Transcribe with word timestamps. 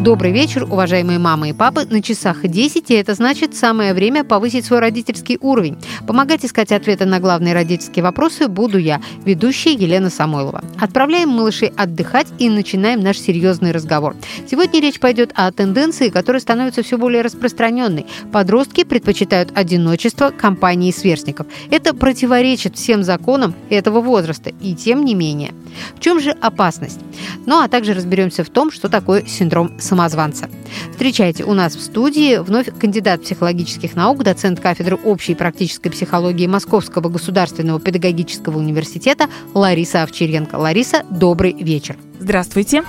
Добрый 0.00 0.30
вечер, 0.30 0.64
уважаемые 0.64 1.18
мамы 1.18 1.48
и 1.48 1.52
папы. 1.54 1.86
На 1.86 2.02
часах 2.02 2.46
10, 2.46 2.90
и 2.90 2.94
это 2.94 3.14
значит 3.14 3.56
самое 3.56 3.94
время 3.94 4.24
повысить 4.24 4.66
свой 4.66 4.80
родительский 4.80 5.38
уровень. 5.40 5.78
Помогать 6.06 6.44
искать 6.44 6.70
ответы 6.70 7.06
на 7.06 7.18
главные 7.18 7.54
родительские 7.54 8.02
вопросы 8.02 8.46
буду 8.46 8.76
я, 8.76 9.00
ведущая 9.24 9.72
Елена 9.72 10.10
Самойлова. 10.10 10.62
Отправляем 10.78 11.30
малышей 11.30 11.72
отдыхать 11.76 12.26
и 12.38 12.50
начинаем 12.50 13.00
наш 13.00 13.18
серьезный 13.18 13.72
разговор. 13.72 14.14
Сегодня 14.48 14.80
речь 14.80 15.00
пойдет 15.00 15.32
о 15.34 15.50
тенденции, 15.50 16.10
которая 16.10 16.40
становится 16.40 16.82
все 16.82 16.98
более 16.98 17.22
распространенной. 17.22 18.06
Подростки 18.32 18.84
предпочитают 18.84 19.50
одиночество 19.56 20.30
компании 20.30 20.92
сверстников. 20.92 21.46
Это 21.70 21.94
противоречит 21.94 22.76
всем 22.76 23.02
законам 23.02 23.54
этого 23.70 24.02
возраста, 24.02 24.52
и 24.60 24.74
тем 24.74 25.06
не 25.06 25.14
менее. 25.14 25.54
В 25.96 26.00
чем 26.00 26.20
же 26.20 26.30
опасность? 26.30 27.00
Ну 27.46 27.60
а 27.60 27.68
также 27.68 27.94
разберемся 27.94 28.44
в 28.44 28.50
том, 28.50 28.70
что 28.70 28.88
такое 28.88 29.24
синдром 29.26 29.72
самозванца. 29.86 30.50
Встречайте 30.90 31.44
у 31.44 31.54
нас 31.54 31.76
в 31.76 31.80
студии 31.82 32.36
вновь 32.36 32.68
кандидат 32.78 33.22
психологических 33.22 33.94
наук, 33.94 34.22
доцент 34.22 34.60
кафедры 34.60 34.96
общей 34.96 35.32
и 35.32 35.34
практической 35.34 35.88
психологии 35.90 36.46
Московского 36.46 37.08
государственного 37.08 37.80
педагогического 37.80 38.58
университета 38.58 39.28
Лариса 39.54 40.02
Овчаренко. 40.02 40.56
Лариса, 40.56 41.04
добрый 41.10 41.52
вечер. 41.52 41.96
Здравствуйте. 42.18 42.82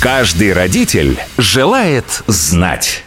Каждый 0.00 0.52
родитель 0.52 1.16
желает 1.38 2.24
знать. 2.26 3.04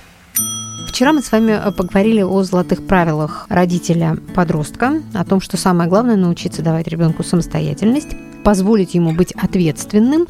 Вчера 0.96 1.12
мы 1.12 1.22
с 1.22 1.30
вами 1.30 1.60
поговорили 1.76 2.22
о 2.22 2.42
золотых 2.44 2.88
правилах 2.88 3.48
родителя-подростка, 3.50 5.02
о 5.14 5.26
том, 5.26 5.42
что 5.42 5.58
самое 5.58 5.90
главное 5.90 6.16
научиться 6.16 6.62
давать 6.62 6.88
ребенку 6.88 7.22
самостоятельность, 7.22 8.16
позволить 8.46 8.96
ему 8.96 9.12
быть 9.12 9.34
ответственным 9.34 10.26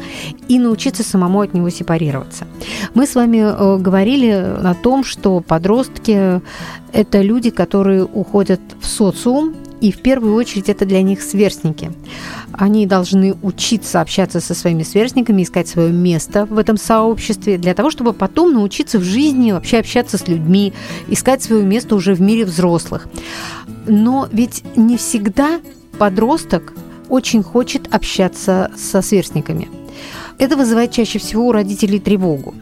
и 0.47 0.57
научиться 0.57 1.03
самому 1.03 1.41
от 1.41 1.53
него 1.53 1.69
сепарироваться. 1.69 2.47
Мы 2.95 3.05
с 3.05 3.13
вами 3.13 3.43
э, 3.45 3.77
говорили 3.77 4.29
о 4.29 4.73
том, 4.73 5.03
что 5.03 5.39
подростки– 5.39 6.41
это 6.91 7.21
люди, 7.21 7.51
которые 7.51 8.03
уходят 8.03 8.61
в 8.81 8.87
социум, 8.87 9.53
и 9.81 9.91
в 9.91 9.97
первую 9.99 10.35
очередь 10.35 10.69
это 10.69 10.85
для 10.85 11.01
них 11.01 11.21
сверстники. 11.21 11.91
Они 12.51 12.85
должны 12.85 13.35
учиться 13.41 14.01
общаться 14.01 14.39
со 14.39 14.53
своими 14.53 14.83
сверстниками, 14.83 15.43
искать 15.43 15.67
свое 15.67 15.91
место 15.91 16.45
в 16.45 16.57
этом 16.57 16.77
сообществе, 16.77 17.57
для 17.57 17.73
того, 17.73 17.91
чтобы 17.91 18.13
потом 18.13 18.53
научиться 18.53 18.99
в 18.99 19.03
жизни 19.03 19.51
вообще 19.51 19.79
общаться 19.79 20.17
с 20.17 20.27
людьми, 20.27 20.73
искать 21.07 21.43
свое 21.43 21.63
место 21.63 21.95
уже 21.95 22.13
в 22.13 22.21
мире 22.21 22.45
взрослых. 22.45 23.07
Но 23.87 24.27
ведь 24.31 24.63
не 24.75 24.97
всегда 24.97 25.59
подросток 25.97 26.73
очень 27.09 27.43
хочет 27.43 27.93
общаться 27.93 28.71
со 28.77 29.01
сверстниками. 29.01 29.69
Это 30.37 30.57
вызывает 30.57 30.91
чаще 30.91 31.19
всего 31.19 31.47
у 31.47 31.51
родителей 31.51 31.99
тревогу. 31.99 32.53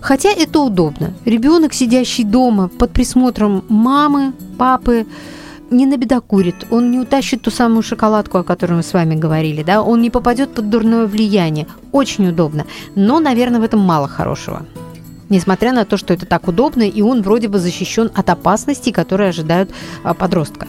Хотя 0.00 0.30
это 0.30 0.58
удобно. 0.58 1.14
Ребенок, 1.24 1.72
сидящий 1.72 2.24
дома 2.24 2.68
под 2.68 2.90
присмотром 2.90 3.64
мамы, 3.68 4.32
папы, 4.58 5.06
не 5.72 5.86
набедокурит, 5.86 6.66
он 6.70 6.90
не 6.90 6.98
утащит 6.98 7.42
ту 7.42 7.50
самую 7.50 7.82
шоколадку, 7.82 8.38
о 8.38 8.44
которой 8.44 8.74
мы 8.74 8.82
с 8.82 8.92
вами 8.92 9.14
говорили, 9.14 9.62
да, 9.62 9.82
он 9.82 10.00
не 10.00 10.10
попадет 10.10 10.54
под 10.54 10.70
дурное 10.70 11.06
влияние. 11.06 11.66
Очень 11.90 12.28
удобно. 12.28 12.66
Но, 12.94 13.20
наверное, 13.20 13.60
в 13.60 13.64
этом 13.64 13.80
мало 13.80 14.08
хорошего. 14.08 14.66
Несмотря 15.28 15.72
на 15.72 15.84
то, 15.84 15.96
что 15.96 16.12
это 16.12 16.26
так 16.26 16.46
удобно, 16.46 16.82
и 16.82 17.00
он 17.00 17.22
вроде 17.22 17.48
бы 17.48 17.58
защищен 17.58 18.10
от 18.14 18.28
опасностей, 18.28 18.92
которые 18.92 19.30
ожидают 19.30 19.70
а, 20.04 20.12
подростка. 20.12 20.66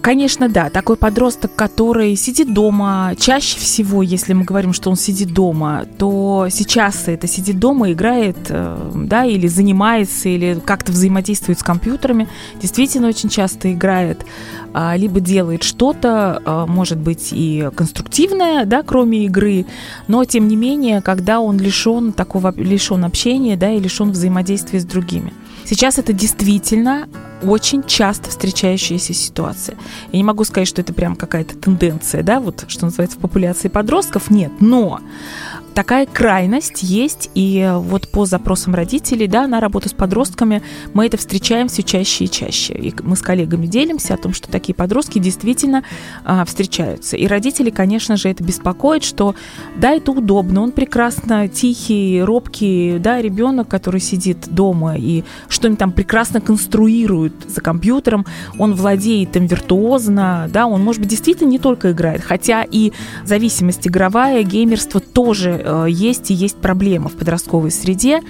Конечно, 0.00 0.48
да. 0.48 0.70
Такой 0.70 0.96
подросток, 0.96 1.54
который 1.54 2.14
сидит 2.14 2.54
дома, 2.54 3.14
чаще 3.18 3.58
всего, 3.58 4.02
если 4.02 4.32
мы 4.32 4.44
говорим, 4.44 4.72
что 4.72 4.90
он 4.90 4.96
сидит 4.96 5.34
дома, 5.34 5.86
то 5.98 6.46
сейчас 6.50 7.08
это 7.08 7.26
сидит 7.26 7.58
дома, 7.58 7.92
играет, 7.92 8.36
э, 8.48 8.92
да, 8.94 9.24
или 9.24 9.48
занимается, 9.48 10.28
или 10.28 10.60
как-то 10.64 10.92
взаимодействует 10.92 11.58
с 11.58 11.62
компьютерами, 11.62 12.28
действительно 12.60 13.08
очень 13.08 13.28
часто 13.28 13.72
играет, 13.72 14.24
а, 14.72 14.96
либо 14.96 15.20
делает 15.20 15.64
что-то, 15.64 16.40
а, 16.44 16.66
может 16.66 16.98
быть, 16.98 17.30
и 17.32 17.68
конструктивное, 17.74 18.64
да, 18.66 18.82
кроме 18.82 19.24
игры, 19.24 19.66
но, 20.06 20.24
тем 20.24 20.46
не 20.46 20.56
менее, 20.56 21.02
когда 21.02 21.40
он 21.40 21.58
лишен 21.58 22.12
такого, 22.12 22.54
лишен 22.56 23.04
общения, 23.04 23.56
да, 23.56 23.72
и 23.72 23.80
лишен 23.80 24.12
взаимодействия 24.12 24.78
с 24.78 24.84
другими. 24.84 25.32
Сейчас 25.68 25.98
это 25.98 26.14
действительно 26.14 27.10
очень 27.42 27.84
часто 27.84 28.30
встречающаяся 28.30 29.12
ситуация. 29.12 29.76
Я 30.12 30.16
не 30.16 30.24
могу 30.24 30.44
сказать, 30.44 30.66
что 30.66 30.80
это 30.80 30.94
прям 30.94 31.14
какая-то 31.14 31.58
тенденция, 31.58 32.22
да, 32.22 32.40
вот 32.40 32.64
что 32.68 32.86
называется 32.86 33.18
в 33.18 33.20
популяции 33.20 33.68
подростков, 33.68 34.30
нет, 34.30 34.50
но 34.60 35.00
такая 35.74 36.06
крайность 36.06 36.82
есть, 36.82 37.30
и 37.34 37.72
вот 37.74 38.08
по 38.08 38.26
запросам 38.26 38.74
родителей, 38.74 39.26
да, 39.26 39.46
на 39.46 39.60
работу 39.60 39.88
с 39.88 39.92
подростками 39.92 40.62
мы 40.94 41.06
это 41.06 41.16
встречаем 41.16 41.68
все 41.68 41.82
чаще 41.82 42.24
и 42.24 42.30
чаще. 42.30 42.74
И 42.74 42.94
мы 43.02 43.16
с 43.16 43.20
коллегами 43.20 43.66
делимся 43.66 44.14
о 44.14 44.16
том, 44.16 44.34
что 44.34 44.48
такие 44.48 44.74
подростки 44.74 45.18
действительно 45.18 45.84
а, 46.24 46.44
встречаются. 46.44 47.16
И 47.16 47.26
родители, 47.26 47.70
конечно 47.70 48.16
же, 48.16 48.28
это 48.28 48.42
беспокоит, 48.44 49.04
что 49.04 49.34
да, 49.76 49.92
это 49.92 50.12
удобно, 50.12 50.62
он 50.62 50.72
прекрасно 50.72 51.48
тихий, 51.48 52.22
робкий, 52.22 52.98
да, 52.98 53.20
ребенок, 53.20 53.68
который 53.68 54.00
сидит 54.00 54.48
дома 54.48 54.96
и 54.96 55.24
что-нибудь 55.48 55.78
там 55.78 55.92
прекрасно 55.92 56.40
конструирует 56.40 57.34
за 57.46 57.60
компьютером, 57.60 58.26
он 58.58 58.74
владеет 58.74 59.36
им 59.36 59.46
виртуозно, 59.46 60.48
да, 60.52 60.66
он, 60.66 60.82
может 60.82 61.00
быть, 61.00 61.10
действительно 61.10 61.48
не 61.48 61.58
только 61.58 61.92
играет, 61.92 62.22
хотя 62.22 62.64
и 62.68 62.92
зависимость 63.24 63.86
игровая, 63.86 64.42
геймерство 64.42 65.00
тоже 65.00 65.57
Э, 65.62 65.86
есть 65.88 66.30
и 66.30 66.34
есть 66.34 66.56
проблема 66.56 67.08
в 67.08 67.14
подростковой 67.14 67.70
среде. 67.70 68.22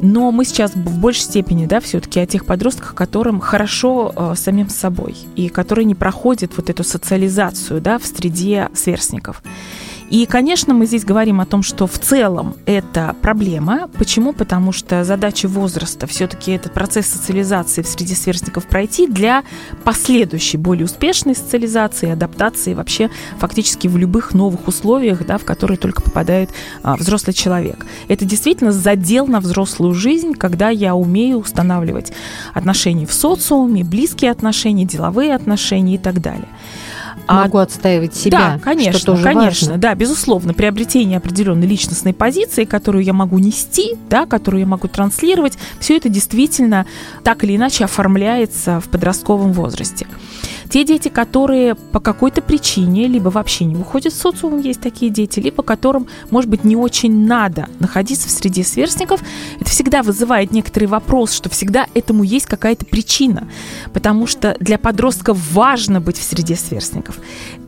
Но 0.00 0.32
мы 0.32 0.44
сейчас 0.44 0.74
в 0.74 0.98
большей 0.98 1.22
степени, 1.22 1.66
да, 1.66 1.80
все-таки 1.80 2.18
о 2.18 2.26
тех 2.26 2.44
подростках, 2.44 2.94
которым 2.94 3.38
хорошо 3.38 4.12
э, 4.14 4.34
самим 4.36 4.68
собой 4.68 5.16
и 5.36 5.48
которые 5.48 5.84
не 5.84 5.94
проходят 5.94 6.56
вот 6.56 6.70
эту 6.70 6.82
социализацию, 6.82 7.80
да, 7.80 7.98
в 7.98 8.04
среде 8.04 8.68
сверстников. 8.74 9.42
И, 10.12 10.26
конечно, 10.26 10.74
мы 10.74 10.84
здесь 10.84 11.06
говорим 11.06 11.40
о 11.40 11.46
том, 11.46 11.62
что 11.62 11.86
в 11.86 11.98
целом 11.98 12.54
это 12.66 13.16
проблема. 13.22 13.88
Почему? 13.96 14.34
Потому 14.34 14.70
что 14.70 15.04
задача 15.04 15.48
возраста 15.48 16.06
все-таки 16.06 16.52
этот 16.52 16.74
процесс 16.74 17.06
социализации 17.06 17.80
в 17.80 17.86
среде 17.86 18.14
сверстников 18.14 18.66
пройти 18.66 19.06
для 19.06 19.42
последующей, 19.84 20.58
более 20.58 20.84
успешной 20.84 21.34
социализации, 21.34 22.10
адаптации 22.10 22.74
вообще 22.74 23.08
фактически 23.38 23.88
в 23.88 23.96
любых 23.96 24.34
новых 24.34 24.68
условиях, 24.68 25.24
да, 25.26 25.38
в 25.38 25.46
которые 25.46 25.78
только 25.78 26.02
попадает 26.02 26.50
а, 26.82 26.96
взрослый 26.96 27.32
человек. 27.32 27.86
Это 28.08 28.26
действительно 28.26 28.70
задел 28.70 29.26
на 29.26 29.40
взрослую 29.40 29.94
жизнь, 29.94 30.34
когда 30.34 30.68
я 30.68 30.94
умею 30.94 31.38
устанавливать 31.38 32.12
отношения 32.52 33.06
в 33.06 33.14
социуме, 33.14 33.82
близкие 33.82 34.30
отношения, 34.30 34.84
деловые 34.84 35.34
отношения 35.34 35.94
и 35.94 35.98
так 35.98 36.20
далее. 36.20 36.48
А 37.26 37.42
Могу 37.42 37.58
отстаивать 37.58 38.14
себя. 38.14 38.38
Да, 38.38 38.58
конечно, 38.62 38.98
что 38.98 39.12
тоже 39.12 39.22
конечно, 39.22 39.68
важно. 39.68 39.80
да, 39.80 39.94
безусловно, 39.94 40.54
приобретение 40.54 41.18
определенной 41.18 41.66
личностной 41.66 42.12
позиции, 42.12 42.64
которую 42.64 43.04
я 43.04 43.12
могу 43.12 43.38
нести, 43.38 43.94
да, 44.10 44.26
которую 44.26 44.60
я 44.60 44.66
могу 44.66 44.88
транслировать, 44.88 45.54
все 45.78 45.96
это 45.96 46.08
действительно 46.08 46.86
так 47.22 47.44
или 47.44 47.56
иначе 47.56 47.84
оформляется 47.84 48.80
в 48.80 48.88
подростковом 48.88 49.52
возрасте. 49.52 50.06
Те 50.72 50.84
дети, 50.84 51.08
которые 51.08 51.74
по 51.74 52.00
какой-то 52.00 52.40
причине 52.40 53.06
либо 53.06 53.28
вообще 53.28 53.66
не 53.66 53.74
выходят 53.74 54.14
в 54.14 54.16
социум, 54.16 54.58
есть 54.58 54.80
такие 54.80 55.12
дети, 55.12 55.38
либо 55.38 55.62
которым, 55.62 56.06
может 56.30 56.48
быть, 56.48 56.64
не 56.64 56.76
очень 56.76 57.26
надо 57.26 57.68
находиться 57.78 58.26
в 58.28 58.30
среде 58.30 58.64
сверстников, 58.64 59.20
это 59.60 59.68
всегда 59.68 60.02
вызывает 60.02 60.50
некоторый 60.50 60.86
вопрос, 60.86 61.34
что 61.34 61.50
всегда 61.50 61.88
этому 61.92 62.22
есть 62.22 62.46
какая-то 62.46 62.86
причина, 62.86 63.48
потому 63.92 64.26
что 64.26 64.56
для 64.60 64.78
подростков 64.78 65.36
важно 65.52 66.00
быть 66.00 66.16
в 66.16 66.22
среде 66.22 66.56
сверстников. 66.56 67.18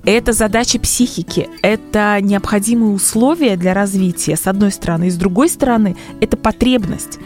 Это 0.06 0.32
задача 0.32 0.78
психики, 0.78 1.50
это 1.60 2.18
необходимые 2.22 2.94
условия 2.94 3.56
для 3.56 3.74
развития, 3.74 4.36
с 4.36 4.46
одной 4.46 4.72
стороны, 4.72 5.08
и 5.08 5.10
с 5.10 5.16
другой 5.16 5.50
стороны, 5.50 5.94
это 6.22 6.38
потребность 6.38 7.18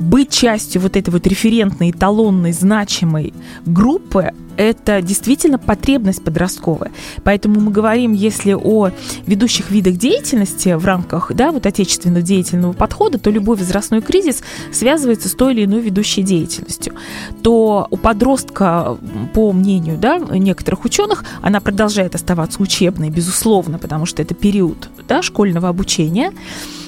быть 0.00 0.30
частью 0.30 0.80
вот 0.80 0.96
этой 0.96 1.10
вот 1.10 1.26
референтной, 1.26 1.90
эталонной, 1.90 2.52
значимой 2.52 3.32
группы, 3.64 4.32
это 4.56 5.02
действительно 5.02 5.58
потребность 5.58 6.22
подростковая. 6.22 6.92
Поэтому 7.24 7.60
мы 7.60 7.72
говорим, 7.72 8.12
если 8.12 8.52
о 8.52 8.90
ведущих 9.26 9.70
видах 9.70 9.96
деятельности 9.96 10.74
в 10.74 10.84
рамках 10.84 11.32
да, 11.34 11.50
вот 11.50 11.66
отечественного 11.66 12.22
деятельного 12.22 12.72
подхода, 12.72 13.18
то 13.18 13.30
любой 13.30 13.56
возрастной 13.56 14.00
кризис 14.00 14.42
связывается 14.72 15.28
с 15.28 15.32
той 15.32 15.54
или 15.54 15.64
иной 15.64 15.80
ведущей 15.80 16.22
деятельностью. 16.22 16.94
То 17.42 17.88
у 17.90 17.96
подростка, 17.96 18.96
по 19.32 19.52
мнению 19.52 19.98
да, 19.98 20.18
некоторых 20.18 20.84
ученых, 20.84 21.24
она 21.42 21.60
продолжает 21.60 22.14
оставаться 22.14 22.62
учебной, 22.62 23.10
безусловно, 23.10 23.78
потому 23.78 24.06
что 24.06 24.22
это 24.22 24.34
период 24.34 24.88
да, 25.08 25.22
школьного 25.22 25.68
обучения 25.68 26.32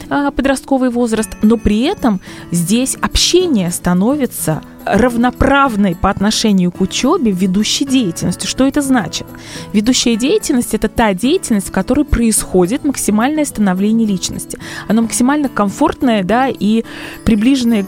подростковый 0.09 0.91
возраст, 0.91 1.31
но 1.43 1.57
при 1.57 1.83
этом 1.83 2.21
здесь 2.51 2.97
общение 2.97 3.71
становится 3.71 4.63
равноправной 4.87 5.97
по 5.97 6.11
отношению 6.11 6.71
к 6.71 6.81
учебе 6.81 7.33
ведущей 7.33 7.85
деятельности. 7.85 8.47
Что 8.47 8.67
это 8.67 8.81
значит? 8.81 9.27
Ведущая 9.73 10.17
деятельность– 10.17 10.75
это 10.75 10.89
та 10.89 11.13
деятельность, 11.13 11.69
в 11.69 11.73
которой 11.73 12.05
происходит 12.05 12.85
максимальное 12.85 13.45
становление 13.45 14.07
личности. 14.07 14.59
Оно 14.89 15.03
максимально 15.03 15.49
комфортное, 15.49 16.23
да, 16.23 16.49
и 16.49 16.85
приближенное, 17.25 17.85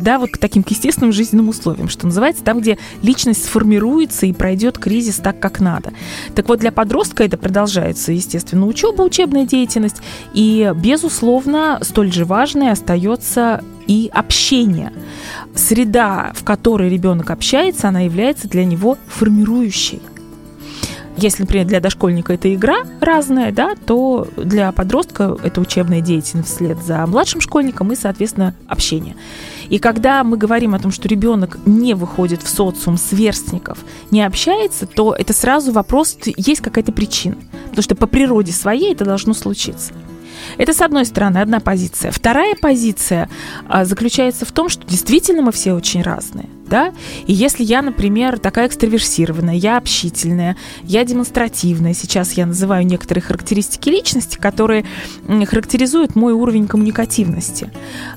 да, 0.00 0.18
вот 0.18 0.30
к 0.30 0.38
таким 0.38 0.62
к 0.62 0.70
естественным 0.70 1.12
жизненным 1.12 1.48
условиям, 1.48 1.88
что 1.88 2.06
называется, 2.06 2.44
там, 2.44 2.60
где 2.60 2.78
личность 3.02 3.44
сформируется 3.44 4.26
и 4.26 4.32
пройдет 4.32 4.78
кризис 4.78 5.16
так, 5.16 5.40
как 5.40 5.60
надо. 5.60 5.92
Так 6.34 6.48
вот, 6.48 6.60
для 6.60 6.72
подростка 6.72 7.24
это 7.24 7.36
продолжается, 7.36 8.12
естественно, 8.12 8.66
учеба, 8.66 9.02
учебная 9.02 9.46
деятельность, 9.46 9.96
и, 10.32 10.72
безусловно, 10.76 11.80
столь 11.82 12.12
же 12.12 12.24
важной 12.24 12.70
остается 12.70 13.62
и 13.86 14.10
общение. 14.12 14.92
Среда, 15.54 16.32
в 16.34 16.44
которой 16.44 16.88
ребенок 16.88 17.30
общается, 17.30 17.88
она 17.88 18.00
является 18.00 18.48
для 18.48 18.64
него 18.64 18.98
формирующей. 19.08 20.00
Если, 21.16 21.42
например, 21.44 21.66
для 21.66 21.80
дошкольника 21.80 22.34
это 22.34 22.54
игра 22.54 22.82
разная, 23.00 23.50
да, 23.50 23.74
то 23.86 24.28
для 24.36 24.70
подростка 24.70 25.36
это 25.42 25.62
учебная 25.62 26.02
деятельность 26.02 26.50
вслед 26.50 26.76
за 26.84 27.06
младшим 27.06 27.40
школьником 27.40 27.90
и, 27.90 27.96
соответственно, 27.96 28.54
общение. 28.68 29.16
И 29.70 29.78
когда 29.78 30.22
мы 30.24 30.36
говорим 30.36 30.74
о 30.74 30.78
том, 30.78 30.92
что 30.92 31.08
ребенок 31.08 31.58
не 31.64 31.94
выходит 31.94 32.42
в 32.42 32.48
социум 32.48 32.98
сверстников, 32.98 33.78
не 34.10 34.22
общается, 34.22 34.86
то 34.86 35.14
это 35.14 35.32
сразу 35.32 35.72
вопрос, 35.72 36.18
есть 36.24 36.60
какая-то 36.60 36.92
причина. 36.92 37.36
Потому 37.64 37.82
что 37.82 37.94
по 37.94 38.06
природе 38.06 38.52
своей 38.52 38.92
это 38.92 39.06
должно 39.06 39.32
случиться. 39.32 39.94
Это, 40.58 40.72
с 40.72 40.80
одной 40.80 41.04
стороны, 41.04 41.38
одна 41.38 41.60
позиция. 41.60 42.10
Вторая 42.10 42.54
позиция 42.54 43.28
а, 43.68 43.84
заключается 43.84 44.44
в 44.44 44.52
том, 44.52 44.68
что 44.68 44.86
действительно 44.86 45.42
мы 45.42 45.52
все 45.52 45.72
очень 45.72 46.02
разные 46.02 46.48
да, 46.68 46.92
и 47.26 47.32
если 47.32 47.64
я, 47.64 47.82
например, 47.82 48.38
такая 48.38 48.68
экстраверсированная, 48.68 49.54
я 49.54 49.76
общительная, 49.76 50.56
я 50.82 51.04
демонстративная, 51.04 51.94
сейчас 51.94 52.32
я 52.32 52.46
называю 52.46 52.86
некоторые 52.86 53.22
характеристики 53.22 53.88
личности, 53.88 54.36
которые 54.36 54.84
характеризуют 55.46 56.16
мой 56.16 56.32
уровень 56.32 56.66
коммуникативности, 56.66 57.70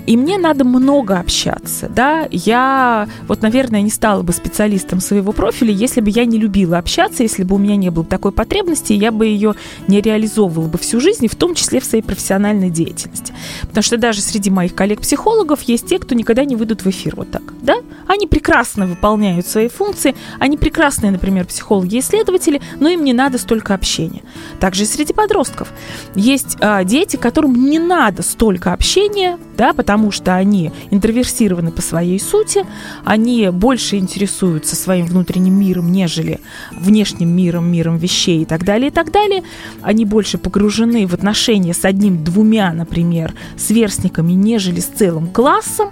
и 0.05 0.17
мне 0.17 0.37
надо 0.37 0.65
много 0.65 1.19
общаться, 1.19 1.89
да, 1.89 2.27
я 2.31 3.07
вот, 3.27 3.41
наверное, 3.41 3.81
не 3.81 3.89
стала 3.89 4.23
бы 4.23 4.33
специалистом 4.33 4.99
своего 4.99 5.31
профиля, 5.31 5.71
если 5.71 6.01
бы 6.01 6.09
я 6.09 6.25
не 6.25 6.37
любила 6.37 6.77
общаться, 6.77 7.23
если 7.23 7.43
бы 7.43 7.55
у 7.55 7.57
меня 7.57 7.75
не 7.75 7.89
было 7.89 8.05
такой 8.05 8.31
потребности, 8.31 8.93
я 8.93 9.11
бы 9.11 9.25
ее 9.25 9.55
не 9.87 10.01
реализовывала 10.01 10.67
бы 10.67 10.77
всю 10.77 10.99
жизнь, 10.99 11.27
в 11.27 11.35
том 11.35 11.55
числе 11.55 11.79
в 11.79 11.85
своей 11.85 12.03
профессиональной 12.03 12.69
деятельности. 12.69 13.33
Потому 13.61 13.83
что 13.83 13.97
даже 13.97 14.21
среди 14.21 14.49
моих 14.49 14.75
коллег-психологов 14.75 15.61
есть 15.63 15.87
те, 15.87 15.99
кто 15.99 16.15
никогда 16.15 16.45
не 16.45 16.55
выйдут 16.55 16.83
в 16.83 16.87
эфир 16.87 17.15
вот 17.15 17.31
так, 17.31 17.43
да, 17.61 17.77
они 18.07 18.27
прекрасно 18.39 18.85
выполняют 18.85 19.45
свои 19.47 19.67
функции, 19.67 20.15
они 20.39 20.55
прекрасные, 20.55 21.11
например, 21.11 21.45
психологи 21.45 21.95
и 21.95 21.99
исследователи, 21.99 22.61
но 22.79 22.87
им 22.87 23.03
не 23.03 23.11
надо 23.11 23.37
столько 23.37 23.73
общения. 23.73 24.21
Также 24.61 24.83
и 24.83 24.85
среди 24.85 25.11
подростков. 25.11 25.73
Есть 26.15 26.55
а, 26.61 26.85
дети, 26.85 27.17
которым 27.17 27.69
не 27.69 27.79
надо 27.79 28.23
столько 28.23 28.71
общения, 28.71 29.37
да, 29.57 29.73
потому 29.73 30.11
что 30.11 30.35
они 30.35 30.71
интроверсированы 30.89 31.71
по 31.71 31.81
своей 31.81 32.17
сути, 32.17 32.65
они 33.03 33.49
больше 33.49 33.97
интересуются 33.97 34.77
своим 34.77 35.07
внутренним 35.07 35.59
миром, 35.59 35.91
нежели 35.91 36.39
внешним 36.71 37.35
миром, 37.35 37.69
миром 37.69 37.97
вещей 37.97 38.43
и 38.43 38.45
так 38.45 38.63
далее, 38.63 38.87
и 38.87 38.91
так 38.91 39.11
далее. 39.11 39.43
Они 39.81 40.05
больше 40.05 40.37
погружены 40.37 41.05
в 41.07 41.13
отношения 41.13 41.73
с 41.73 41.83
одним-двумя, 41.83 42.71
например, 42.71 43.33
сверстниками, 43.57 44.31
нежели 44.31 44.79
с 44.79 44.85
целым 44.85 45.27
классом. 45.27 45.89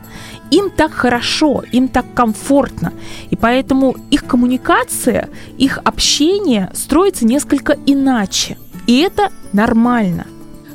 Им 0.52 0.70
так 0.70 0.94
хорошо, 0.94 1.64
им 1.72 1.88
так 1.88 2.06
комфортно. 2.14 2.94
И 3.30 3.36
поэтому 3.36 3.96
их 4.12 4.26
коммуникация, 4.26 5.30
их 5.58 5.80
общение 5.84 6.70
строится 6.74 7.26
несколько 7.26 7.78
иначе. 7.86 8.58
И 8.88 9.00
это 9.00 9.32
нормально. 9.54 10.28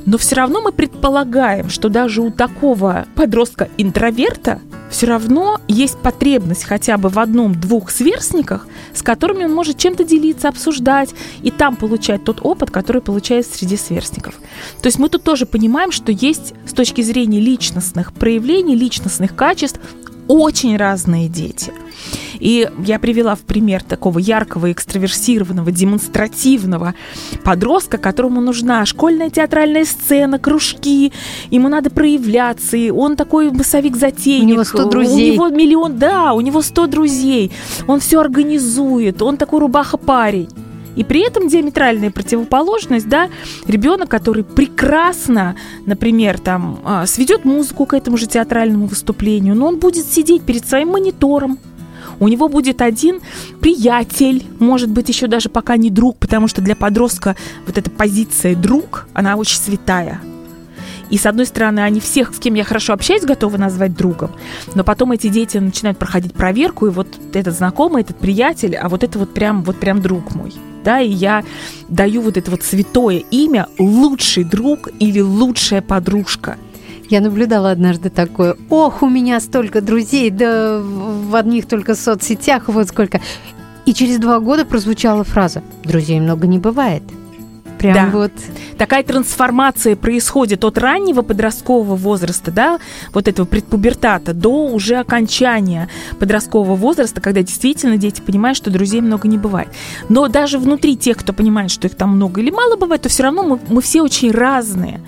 Но 0.05 0.17
все 0.17 0.35
равно 0.35 0.61
мы 0.61 0.71
предполагаем, 0.71 1.69
что 1.69 1.89
даже 1.89 2.21
у 2.21 2.29
такого 2.29 3.05
подростка-интроверта 3.15 4.59
все 4.93 5.07
равно 5.07 5.59
есть 5.67 5.97
потребность 5.97 6.63
хотя 6.65 6.97
бы 6.97 7.09
в 7.09 7.17
одном-двух 7.17 7.89
сверстниках, 7.89 8.67
с 8.93 9.01
которыми 9.01 9.45
он 9.45 9.53
может 9.53 9.77
чем-то 9.77 10.03
делиться, 10.03 10.47
обсуждать 10.47 11.09
и 11.41 11.49
там 11.49 11.75
получать 11.75 12.23
тот 12.23 12.39
опыт, 12.43 12.69
который 12.69 13.01
получает 13.01 13.47
среди 13.47 13.75
сверстников. 13.75 14.35
То 14.81 14.87
есть 14.87 14.99
мы 14.99 15.09
тут 15.09 15.23
тоже 15.23 15.47
понимаем, 15.47 15.91
что 15.91 16.11
есть 16.11 16.53
с 16.67 16.73
точки 16.73 17.01
зрения 17.01 17.39
личностных 17.39 18.13
проявлений, 18.13 18.75
личностных 18.75 19.35
качеств 19.35 19.79
очень 20.27 20.77
разные 20.77 21.27
дети. 21.27 21.73
И 22.43 22.69
я 22.85 22.99
привела 22.99 23.35
в 23.35 23.39
пример 23.39 23.81
такого 23.83 24.19
яркого, 24.19 24.69
экстраверсированного, 24.73 25.71
демонстративного 25.71 26.93
подростка, 27.41 27.97
которому 27.97 28.41
нужна 28.41 28.85
школьная 28.85 29.29
театральная 29.29 29.85
сцена, 29.85 30.39
кружки, 30.39 31.13
ему 31.51 31.69
надо 31.69 31.89
проявляться, 31.89 32.75
и 32.75 32.89
он 32.89 33.15
такой 33.15 33.49
массовик-затейник. 33.49 34.43
У 34.43 34.47
него 34.55 34.63
100 34.65 34.89
друзей. 34.89 35.31
У 35.31 35.33
него 35.35 35.47
миллион, 35.47 35.97
да, 35.97 36.33
у 36.33 36.41
него 36.41 36.61
100 36.61 36.87
друзей, 36.87 37.53
он 37.87 38.01
все 38.01 38.19
организует, 38.19 39.21
он 39.21 39.37
такой 39.37 39.61
рубаха-парень. 39.61 40.49
И 40.97 41.05
при 41.05 41.25
этом 41.25 41.47
диаметральная 41.47 42.11
противоположность, 42.11 43.07
да, 43.07 43.29
ребенок, 43.67 44.09
который 44.09 44.43
прекрасно, 44.43 45.55
например, 45.85 46.39
там, 46.39 46.81
а, 46.83 47.05
сведет 47.05 47.45
музыку 47.45 47.85
к 47.85 47.93
этому 47.93 48.17
же 48.17 48.27
театральному 48.27 48.87
выступлению, 48.87 49.55
но 49.55 49.67
он 49.67 49.79
будет 49.79 50.05
сидеть 50.05 50.43
перед 50.43 50.67
своим 50.67 50.89
монитором, 50.89 51.57
у 52.23 52.27
него 52.27 52.47
будет 52.47 52.81
один 52.81 53.19
приятель, 53.59 54.45
может 54.59 54.89
быть, 54.89 55.09
еще 55.09 55.27
даже 55.27 55.49
пока 55.49 55.77
не 55.77 55.89
друг, 55.89 56.17
потому 56.17 56.47
что 56.47 56.61
для 56.61 56.75
подростка 56.75 57.35
вот 57.65 57.77
эта 57.77 57.89
позиция 57.89 58.55
друг, 58.55 59.07
она 59.13 59.35
очень 59.35 59.57
святая. 59.57 60.21
И 61.09 61.17
с 61.17 61.25
одной 61.25 61.45
стороны, 61.45 61.81
они 61.81 61.99
всех, 61.99 62.33
с 62.33 62.39
кем 62.39 62.55
я 62.55 62.63
хорошо 62.63 62.93
общаюсь, 62.93 63.23
готовы 63.23 63.57
назвать 63.57 63.95
другом, 63.95 64.31
но 64.73 64.83
потом 64.83 65.11
эти 65.11 65.27
дети 65.27 65.57
начинают 65.57 65.99
проходить 65.99 66.33
проверку, 66.33 66.87
и 66.87 66.89
вот 66.89 67.07
этот 67.33 67.55
знакомый, 67.55 68.01
этот 68.01 68.17
приятель, 68.17 68.75
а 68.75 68.89
вот 68.89 69.03
это 69.03 69.19
вот 69.19 69.33
прям, 69.33 69.63
вот 69.63 69.79
прям 69.79 70.01
друг 70.01 70.33
мой. 70.33 70.53
Да, 70.83 70.99
и 70.99 71.09
я 71.09 71.43
даю 71.87 72.21
вот 72.21 72.35
это 72.35 72.51
вот 72.51 72.63
святое 72.63 73.19
имя 73.31 73.67
лучший 73.77 74.43
друг 74.43 74.89
или 74.99 75.19
лучшая 75.19 75.81
подружка– 75.81 76.57
я 77.09 77.21
наблюдала 77.21 77.71
однажды 77.71 78.09
такое. 78.09 78.55
Ох, 78.69 79.01
у 79.01 79.09
меня 79.09 79.39
столько 79.39 79.81
друзей, 79.81 80.29
да 80.29 80.79
в 80.79 81.35
одних 81.35 81.67
только 81.67 81.95
соцсетях 81.95 82.67
вот 82.67 82.87
сколько. 82.87 83.21
И 83.85 83.93
через 83.93 84.17
два 84.17 84.39
года 84.39 84.65
прозвучала 84.65 85.23
фраза 85.23 85.61
«Друзей 85.83 86.19
много 86.19 86.47
не 86.47 86.59
бывает». 86.59 87.03
Прям 87.83 88.11
да. 88.11 88.17
вот 88.17 88.31
такая 88.77 89.03
трансформация 89.03 89.97
происходит 89.97 90.63
от 90.63 90.77
раннего 90.77 91.21
подросткового 91.21 91.97
возраста, 91.97 92.49
да, 92.49 92.79
вот 93.13 93.27
этого 93.27 93.45
предпубертата, 93.45 94.33
до 94.33 94.67
уже 94.67 94.95
окончания 94.95 95.89
подросткового 96.17 96.77
возраста, 96.77 97.19
когда 97.19 97.41
действительно 97.41 97.97
дети 97.97 98.21
понимают, 98.21 98.57
что 98.57 98.71
друзей 98.71 99.01
много 99.01 99.27
не 99.27 99.37
бывает. 99.37 99.67
Но 100.07 100.29
даже 100.29 100.59
внутри 100.59 100.95
тех, 100.95 101.17
кто 101.17 101.33
понимает, 101.33 101.71
что 101.71 101.87
их 101.87 101.95
там 101.95 102.11
много 102.15 102.39
или 102.39 102.51
мало 102.51 102.77
бывает, 102.77 103.01
то 103.01 103.09
все 103.09 103.23
равно 103.23 103.43
мы, 103.43 103.59
мы 103.67 103.81
все 103.81 104.01
очень 104.01 104.31
разные. 104.31 105.01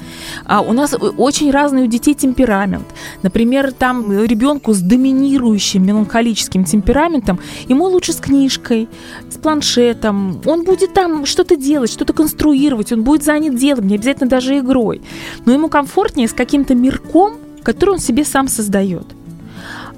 А 0.44 0.60
у 0.60 0.74
нас 0.74 0.94
очень 1.17 1.51
разный 1.51 1.84
у 1.84 1.88
детей 1.88 2.13
темперамент. 2.13 2.88
Например, 3.24 3.72
там 3.72 4.12
ребенку 4.12 4.74
с 4.74 4.82
доминирующим 4.82 5.86
меланхолическим 5.86 6.65
темпераментом, 6.65 7.39
ему 7.70 7.86
лучше 7.86 8.12
с 8.12 8.17
книжкой, 8.17 8.89
с 9.29 9.38
планшетом. 9.38 10.41
Он 10.46 10.65
будет 10.65 10.94
там 10.94 11.25
что-то 11.25 11.55
делать, 11.55 11.89
что-то 11.89 12.12
конструировать, 12.12 12.64
он 12.74 13.03
будет 13.03 13.24
занят 13.24 13.55
делом, 13.55 13.88
не 13.88 13.95
обязательно 13.95 14.29
даже 14.29 14.57
игрой. 14.60 15.01
Но 15.45 15.53
ему 15.53 15.69
комфортнее 15.69 16.27
с 16.27 16.34
каким-то 16.34 16.75
мирком, 16.75 17.38
который 17.63 17.91
он 17.91 18.00
себе 18.00 18.25
сам 18.25 18.48
создает. 18.48 19.05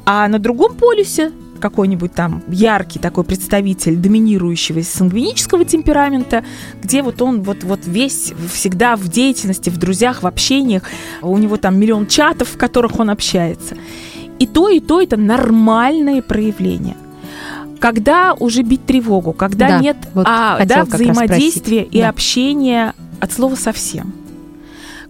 А 0.06 0.28
на 0.28 0.40
другом 0.40 0.76
полюсе 0.76 1.32
какой-нибудь 1.60 2.14
там 2.14 2.44
яркий 2.48 3.00
такой 3.00 3.24
представитель 3.24 3.96
доминирующего 3.96 4.82
сангвинического 4.82 5.66
темперамента, 5.66 6.46
где 6.82 7.02
вот 7.02 7.22
он 7.22 7.42
вот, 7.42 7.64
вот 7.64 7.82
весь 7.86 8.34
всегда 8.54 8.96
в 8.96 9.08
деятельности, 9.08 9.70
в 9.70 9.78
друзьях, 9.78 10.24
в 10.24 10.28
общениях, 10.28 10.84
у 11.22 11.38
него 11.38 11.58
там 11.58 11.80
миллион 11.80 12.08
чатов, 12.08 12.50
в 12.50 12.58
которых 12.58 13.00
он 13.00 13.10
общается. 13.10 13.76
И 14.40 14.46
то, 14.46 14.70
и 14.70 14.80
то 14.80 15.02
это 15.02 15.18
нормальные 15.18 16.22
проявления. 16.22 16.96
Когда 17.80 18.34
уже 18.34 18.62
бить 18.64 18.86
тревогу, 18.86 19.34
когда 19.34 19.68
да, 19.68 19.80
нет 19.80 19.98
вот 20.14 20.26
а, 20.28 20.64
да, 20.66 20.84
взаимодействия 20.84 21.84
и 21.84 22.02
да. 22.02 22.10
общения 22.10 22.94
от 23.20 23.32
слова 23.32 23.56
совсем. 23.56 24.14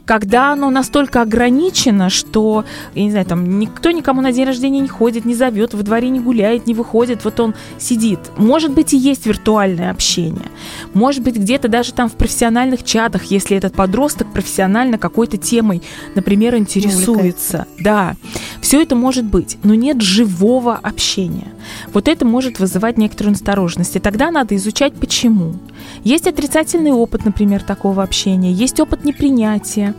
Когда 0.07 0.53
оно 0.53 0.69
настолько 0.69 1.21
ограничено, 1.21 2.09
что, 2.09 2.63
я 2.95 3.03
не 3.03 3.11
знаю, 3.11 3.25
там 3.25 3.59
никто 3.59 3.91
никому 3.91 4.21
на 4.21 4.31
день 4.31 4.45
рождения 4.45 4.79
не 4.79 4.87
ходит, 4.87 5.25
не 5.25 5.35
зовет, 5.35 5.73
во 5.73 5.83
дворе 5.83 6.07
не 6.09 6.21
гуляет, 6.21 6.65
не 6.65 6.73
выходит, 6.73 7.25
вот 7.25 7.39
он 7.41 7.53
сидит. 7.77 8.19
Может 8.37 8.71
быть, 8.71 8.93
и 8.93 8.97
есть 8.97 9.25
виртуальное 9.25 9.91
общение. 9.91 10.49
Может 10.93 11.23
быть, 11.23 11.35
где-то 11.35 11.67
даже 11.67 11.91
там 11.91 12.09
в 12.09 12.13
профессиональных 12.13 12.85
чатах, 12.85 13.25
если 13.25 13.57
этот 13.57 13.73
подросток 13.73 14.31
профессионально 14.31 14.97
какой-то 14.97 15.35
темой, 15.35 15.83
например, 16.15 16.55
интересуется. 16.55 17.67
Да, 17.77 18.15
все 18.61 18.81
это 18.81 18.95
может 18.95 19.25
быть, 19.25 19.57
но 19.63 19.75
нет 19.75 20.01
живого 20.01 20.75
общения. 20.75 21.49
Вот 21.91 22.07
это 22.07 22.25
может 22.25 22.59
вызывать 22.59 22.97
некоторую 22.97 23.33
настороженность. 23.33 23.97
И 23.97 23.99
тогда 23.99 24.31
надо 24.31 24.55
изучать, 24.55 24.93
почему. 24.93 25.55
Есть 26.03 26.27
отрицательный 26.27 26.91
опыт, 26.91 27.25
например, 27.25 27.63
такого 27.63 28.03
общения, 28.03 28.51
есть 28.51 28.79
опыт 28.79 29.03
непринятия, 29.03 29.93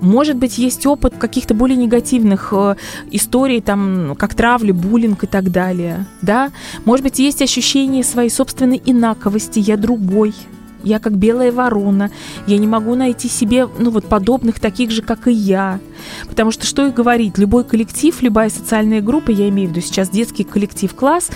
может 0.00 0.36
быть, 0.36 0.58
есть 0.58 0.86
опыт 0.86 1.14
каких-то 1.18 1.54
более 1.54 1.76
негативных 1.76 2.52
э, 2.52 2.76
историй, 3.10 3.60
там, 3.60 4.16
как 4.18 4.34
травли, 4.34 4.72
буллинг 4.72 5.24
и 5.24 5.26
так 5.26 5.50
далее, 5.50 6.06
да. 6.22 6.50
Может 6.84 7.04
быть, 7.04 7.18
есть 7.18 7.42
ощущение 7.42 8.04
своей 8.04 8.30
собственной 8.30 8.82
инаковости, 8.84 9.58
я 9.58 9.76
другой, 9.76 10.34
я 10.84 10.98
как 10.98 11.16
белая 11.16 11.52
ворона, 11.52 12.10
я 12.46 12.58
не 12.58 12.66
могу 12.66 12.94
найти 12.94 13.28
себе, 13.28 13.68
ну 13.78 13.90
вот, 13.90 14.06
подобных 14.06 14.60
таких 14.60 14.90
же, 14.90 15.02
как 15.02 15.28
и 15.28 15.32
я. 15.32 15.80
Потому 16.28 16.50
что, 16.50 16.66
что 16.66 16.86
и 16.86 16.90
говорить, 16.90 17.38
любой 17.38 17.64
коллектив, 17.64 18.20
любая 18.22 18.50
социальная 18.50 19.00
группа, 19.00 19.30
я 19.30 19.48
имею 19.48 19.68
в 19.68 19.72
виду 19.72 19.80
сейчас 19.80 20.08
детский 20.08 20.44
коллектив, 20.44 20.94
класс, 20.94 21.30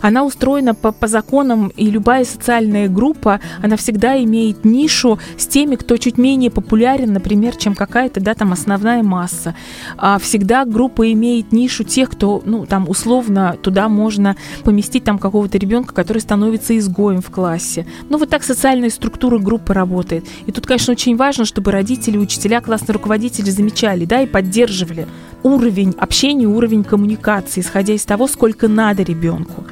она 0.00 0.24
устроена 0.24 0.74
по, 0.74 0.92
по 0.92 1.06
законам, 1.06 1.68
и 1.68 1.90
любая 1.90 2.24
социальная 2.24 2.88
группа, 2.88 3.40
она 3.62 3.76
всегда 3.76 4.22
имеет 4.22 4.64
нишу 4.64 5.18
с 5.36 5.46
теми, 5.46 5.76
кто 5.76 5.96
чуть 5.96 6.18
менее 6.18 6.50
популярен, 6.50 7.12
например, 7.12 7.56
чем 7.56 7.74
какая-то, 7.74 8.20
да, 8.20 8.34
там, 8.34 8.52
основная 8.52 9.02
масса. 9.02 9.54
А 9.96 10.18
всегда 10.18 10.64
группа 10.64 11.12
имеет 11.12 11.52
нишу 11.52 11.84
тех, 11.84 12.10
кто, 12.10 12.42
ну, 12.44 12.66
там, 12.66 12.88
условно, 12.88 13.56
туда 13.62 13.88
можно 13.88 14.36
поместить 14.64 15.04
там 15.04 15.18
какого-то 15.18 15.58
ребенка, 15.58 15.94
который 15.94 16.18
становится 16.18 16.76
изгоем 16.78 17.20
в 17.20 17.30
классе. 17.30 17.86
Ну, 18.08 18.18
вот 18.18 18.30
так 18.30 18.42
социальная 18.42 18.90
структура 18.90 19.38
группы 19.38 19.74
работает. 19.74 20.26
И 20.46 20.52
тут, 20.52 20.66
конечно, 20.66 20.92
очень 20.92 21.16
важно, 21.16 21.44
чтобы 21.44 21.70
родители, 21.70 22.18
учителя, 22.18 22.60
классные 22.60 22.94
руководители 22.94 23.50
замечали, 23.50 24.04
да, 24.12 24.20
и 24.20 24.26
поддерживали 24.26 25.06
уровень 25.42 25.94
общения, 25.96 26.46
уровень 26.46 26.84
коммуникации, 26.84 27.62
исходя 27.62 27.94
из 27.94 28.04
того, 28.04 28.28
сколько 28.28 28.68
надо 28.68 29.02
ребенку. 29.02 29.64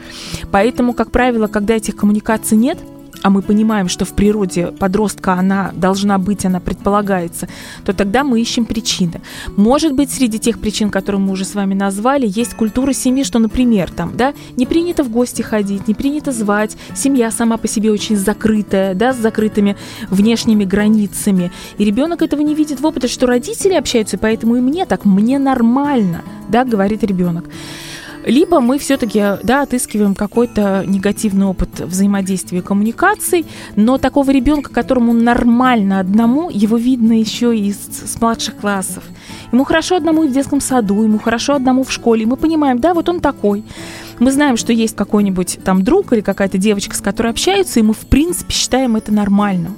Поэтому, 0.51 0.95
как 0.95 1.11
правило, 1.11 1.47
когда 1.47 1.77
этих 1.77 1.95
коммуникаций 1.95 2.57
нет, 2.57 2.79
а 3.23 3.31
мы 3.31 3.43
понимаем, 3.43 3.89
что 3.89 4.05
в 4.05 4.15
природе 4.15 4.69
подростка 4.69 5.35
она 5.35 5.73
должна 5.75 6.19
быть, 6.19 6.45
она 6.45 6.61
предполагается, 6.61 7.49
то 7.85 7.93
тогда 7.93 8.25
мы 8.25 8.41
ищем 8.41 8.65
причины. 8.65 9.21
Может 9.57 9.93
быть, 9.95 10.11
среди 10.11 10.39
тех 10.39 10.59
причин, 10.59 10.91
которые 10.91 11.21
мы 11.21 11.33
уже 11.33 11.45
с 11.45 11.55
вами 11.55 11.75
назвали, 11.75 12.27
есть 12.27 12.55
культура 12.55 12.93
семьи, 12.93 13.25
что, 13.25 13.39
например, 13.39 13.91
там, 13.91 14.17
да, 14.17 14.35
не 14.57 14.67
принято 14.67 15.05
в 15.05 15.11
гости 15.11 15.43
ходить, 15.43 15.89
не 15.89 15.95
принято 15.95 16.33
звать, 16.33 16.77
семья 16.95 17.31
сама 17.31 17.57
по 17.57 17.69
себе 17.69 17.91
очень 17.91 18.17
закрытая, 18.17 18.95
да, 18.95 19.13
с 19.13 19.17
закрытыми 19.17 19.77
внешними 20.09 20.65
границами, 20.65 21.53
и 21.79 21.85
ребенок 21.85 22.23
этого 22.23 22.41
не 22.41 22.55
видит 22.55 22.81
в 22.81 22.87
опыте, 22.87 23.09
что 23.09 23.27
родители 23.27 23.75
общаются, 23.75 24.19
поэтому 24.19 24.57
и 24.57 24.61
мне 24.61 24.87
так, 24.87 25.05
мне 25.05 25.39
нормально, 25.39 26.23
да, 26.49 26.65
говорит 26.65 27.05
ребенок. 27.05 27.45
Либо 28.25 28.61
мы 28.61 28.79
все-таки 28.79 29.39
да, 29.43 29.63
отыскиваем 29.63 30.15
какой-то 30.15 30.85
негативный 30.87 31.47
опыт 31.47 31.81
взаимодействия 31.81 32.59
и 32.59 32.63
коммуникаций, 32.63 33.47
но 33.77 33.99
такого 33.99 34.31
ребенка, 34.31 34.71
которому 34.71 35.13
нормально 35.13 36.01
одному, 36.01 36.51
его 36.51 36.77
видно 36.77 37.19
еще 37.19 37.57
из 37.57 37.77
с 37.77 38.21
младших 38.21 38.57
классов. 38.57 39.05
Ему 39.53 39.65
хорошо 39.65 39.97
одному 39.97 40.25
и 40.25 40.29
в 40.29 40.33
детском 40.33 40.61
саду, 40.61 41.03
ему 41.03 41.19
хорошо 41.19 41.55
одному 41.55 41.83
в 41.83 41.91
школе. 41.91 42.23
И 42.23 42.27
мы 42.27 42.37
понимаем, 42.37 42.79
да, 42.79 42.95
вот 42.95 43.09
он 43.09 43.21
такой. 43.21 43.65
Мы 44.19 44.31
знаем, 44.33 44.57
что 44.57 44.73
есть 44.73 44.95
какой-нибудь 44.97 45.61
там 45.65 45.83
друг 45.83 46.13
или 46.13 46.21
какая-то 46.21 46.59
девочка, 46.59 46.95
с 46.95 47.01
которой 47.01 47.29
общаются, 47.29 47.81
и 47.81 47.83
мы 47.83 47.95
в 47.95 48.07
принципе 48.07 48.53
считаем 48.53 48.97
это 48.97 49.13
нормальным. 49.13 49.77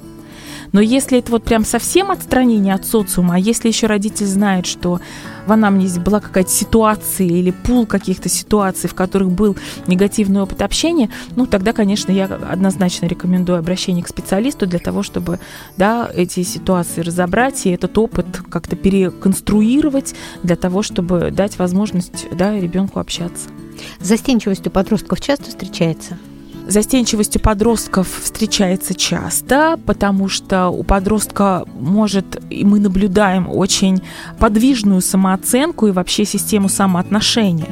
Но 0.73 0.81
если 0.81 1.19
это 1.19 1.31
вот 1.31 1.43
прям 1.43 1.63
совсем 1.63 2.11
отстранение 2.11 2.73
от 2.73 2.85
социума, 2.85 3.35
а 3.35 3.39
если 3.39 3.69
еще 3.69 3.87
родитель 3.87 4.25
знает, 4.25 4.65
что 4.65 4.99
в 5.45 5.51
анамнезе 5.51 5.99
была 5.99 6.19
какая-то 6.19 6.49
ситуация 6.49 7.27
или 7.27 7.51
пул 7.51 7.85
каких-то 7.85 8.27
ситуаций, 8.27 8.89
в 8.89 8.95
которых 8.95 9.31
был 9.31 9.55
негативный 9.87 10.41
опыт 10.41 10.61
общения, 10.63 11.09
ну, 11.35 11.45
тогда, 11.45 11.73
конечно, 11.73 12.11
я 12.11 12.25
однозначно 12.25 13.05
рекомендую 13.05 13.59
обращение 13.59 14.03
к 14.03 14.07
специалисту 14.07 14.65
для 14.65 14.79
того, 14.79 15.03
чтобы, 15.03 15.39
да, 15.77 16.09
эти 16.13 16.41
ситуации 16.43 17.01
разобрать 17.01 17.65
и 17.67 17.69
этот 17.69 17.95
опыт 17.97 18.25
как-то 18.49 18.75
переконструировать 18.75 20.15
для 20.41 20.55
того, 20.55 20.81
чтобы 20.81 21.29
дать 21.31 21.59
возможность, 21.59 22.27
да, 22.31 22.59
ребенку 22.59 22.99
общаться. 22.99 23.49
Застенчивость 23.99 24.65
у 24.65 24.71
подростков 24.71 25.21
часто 25.21 25.49
встречается? 25.49 26.17
Застенчивость 26.67 27.35
у 27.35 27.39
подростков 27.39 28.07
встречается 28.23 28.93
часто, 28.93 29.77
потому 29.85 30.29
что 30.29 30.69
у 30.69 30.83
подростка 30.83 31.65
может, 31.77 32.41
и 32.49 32.63
мы 32.63 32.79
наблюдаем 32.79 33.49
очень 33.49 34.01
подвижную 34.39 35.01
самооценку 35.01 35.87
и 35.87 35.91
вообще 35.91 36.23
систему 36.23 36.69
самоотношения. 36.69 37.67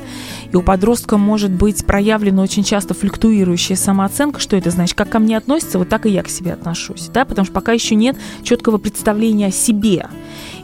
И 0.51 0.57
у 0.57 0.61
подростка 0.61 1.17
может 1.17 1.51
быть 1.51 1.85
проявлена 1.85 2.43
очень 2.43 2.65
часто 2.65 2.93
флюктуирующая 2.93 3.77
самооценка. 3.77 4.41
Что 4.41 4.57
это 4.57 4.71
значит? 4.71 4.97
Как 4.97 5.09
ко 5.09 5.19
мне 5.19 5.37
относятся, 5.37 5.79
вот 5.79 5.87
так 5.87 6.05
и 6.05 6.09
я 6.09 6.21
к 6.21 6.29
себе 6.29 6.51
отношусь. 6.51 7.09
Да? 7.13 7.23
Потому 7.23 7.45
что 7.45 7.53
пока 7.53 7.71
еще 7.71 7.95
нет 7.95 8.17
четкого 8.43 8.77
представления 8.77 9.47
о 9.47 9.51
себе. 9.51 10.07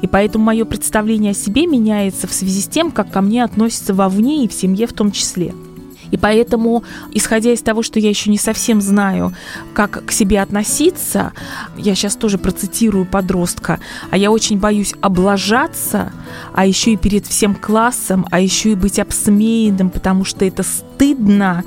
И 0.01 0.07
поэтому 0.07 0.43
мое 0.43 0.65
представление 0.65 1.31
о 1.31 1.36
себе 1.36 1.65
меняется 1.65 2.27
в 2.27 2.34
связи 2.34 2.62
с 2.62 2.67
тем, 2.67 2.91
как 2.91 3.10
ко 3.10 3.22
мне 3.22 3.43
относятся 3.43 3.93
вовне 3.93 4.43
и 4.43 4.50
в 4.50 4.53
семье 4.53 4.86
в 4.86 4.93
том 4.93 5.12
числе. 5.13 5.53
И 6.11 6.17
поэтому, 6.17 6.83
исходя 7.11 7.51
из 7.51 7.61
того, 7.61 7.83
что 7.83 7.99
я 7.99 8.09
еще 8.09 8.29
не 8.29 8.37
совсем 8.37 8.81
знаю, 8.81 9.33
как 9.73 10.05
к 10.05 10.11
себе 10.11 10.41
относиться, 10.41 11.33
я 11.77 11.95
сейчас 11.95 12.15
тоже 12.15 12.37
процитирую 12.37 13.05
подростка, 13.05 13.79
а 14.09 14.17
я 14.17 14.31
очень 14.31 14.59
боюсь 14.59 14.93
облажаться, 15.01 16.11
а 16.53 16.65
еще 16.65 16.91
и 16.91 16.97
перед 16.97 17.25
всем 17.25 17.55
классом, 17.55 18.25
а 18.31 18.39
еще 18.39 18.71
и 18.71 18.75
быть 18.75 18.99
обсмеянным, 18.99 19.89
потому 19.89 20.25
что 20.25 20.45
это 20.45 20.63
стыдно. 20.63 21.63